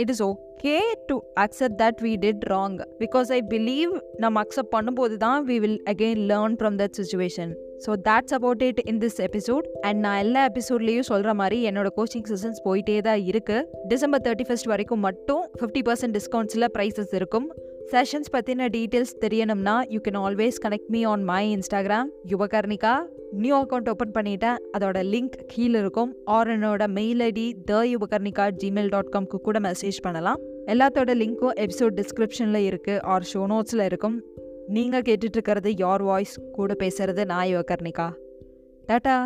it 0.03 0.11
is 0.15 0.23
okay 0.31 0.75
to 1.09 1.15
accept 1.45 1.79
that 1.83 2.01
we 2.07 2.13
did 2.25 2.43
wrong 2.53 2.75
because 3.03 3.31
I 3.37 3.41
believe 3.53 3.93
நம்ம 4.25 4.43
அக்செப்ட் 4.45 4.73
பண்ணும்போது 4.75 5.17
தான் 5.25 5.39
we 5.51 5.57
will 5.65 5.81
again 5.93 6.23
learn 6.33 6.57
from 6.61 6.77
that 6.83 6.99
situation 7.01 7.53
so 7.85 7.93
that's 8.09 8.35
about 8.39 8.65
it 8.69 8.83
in 8.93 9.01
this 9.05 9.19
episode 9.29 9.67
and 9.89 10.01
நான் 10.07 10.21
எல்லா 10.25 10.43
எபிசோட்லேயும் 10.51 11.09
சொல்கிற 11.13 11.33
மாதிரி 11.41 11.61
என்னோட 11.71 11.89
கோச்சிங் 12.01 12.27
செஷன்ஸ் 12.33 12.61
போயிட்டே 12.67 12.99
தான் 13.09 13.23
இருக்குது 13.31 13.65
டிசம்பர் 13.93 14.25
தேர்ட்டி 14.27 14.49
ஃபஸ்ட் 14.51 14.71
வரைக்கும் 14.75 15.05
மட்டும் 15.09 15.43
ஃபிஃப்டி 15.61 15.85
பர்சன்ட் 15.89 16.17
டிஸ்கவுண்ட்ஸில் 16.19 16.69
ப்ரைஸஸ் 16.77 17.15
இருக்கும். 17.21 17.49
செஷன்ஸ் 17.91 18.31
பற்றின 18.35 18.67
டீட்டெயில்ஸ் 18.77 19.13
தெரியணும்னா 19.25 19.75
you 19.95 19.99
can 20.07 20.19
always 20.27 20.57
connect 20.65 20.89
me 20.95 21.01
on 21.11 21.25
my 21.31 21.43
Instagram 21.57 22.09
Yuvakarnika 22.33 22.95
new 23.43 23.55
account 23.63 23.89
open 23.93 24.15
பண்ணிட்டேன். 24.17 24.59
அதோட 24.77 24.99
லிங்க் 25.13 25.37
கீழே 25.53 25.79
இருக்கும். 25.83 26.11
ஆர் 26.37 26.51
என்னோட 26.55 26.85
mail 26.99 27.23
ID 27.29 27.47
the 27.71 27.83
Yuvakarnika 27.93 28.47
Gmail 28.63 28.91
dot 28.95 29.13
காம்க்கு 29.17 29.41
கூட 29.47 29.61
மெசேஜ் 29.69 29.99
பண்ணலாம். 30.07 30.41
எல்லாத்தோட 30.75 31.15
லிங்க்கும் 31.23 31.57
எபிசோட் 31.65 31.97
டிஸ்கிரிப்ஷனில் 32.01 32.67
இருக்குது 32.71 33.03
ஆர் 33.15 33.29
ஷோ 33.33 33.43
நோட்ஸில் 33.55 33.87
இருக்கும். 33.91 34.17
நீங்கள் 34.77 35.07
கேட்டுட்ருக்கிறது 35.09 35.73
யார் 35.85 36.05
வாய்ஸ் 36.11 36.37
கூட 36.59 36.75
பேசுகிறது 36.85 37.25
நான் 37.33 37.49
யுவகர்ணிகா 37.55 38.09
டாட்டா 38.89 39.17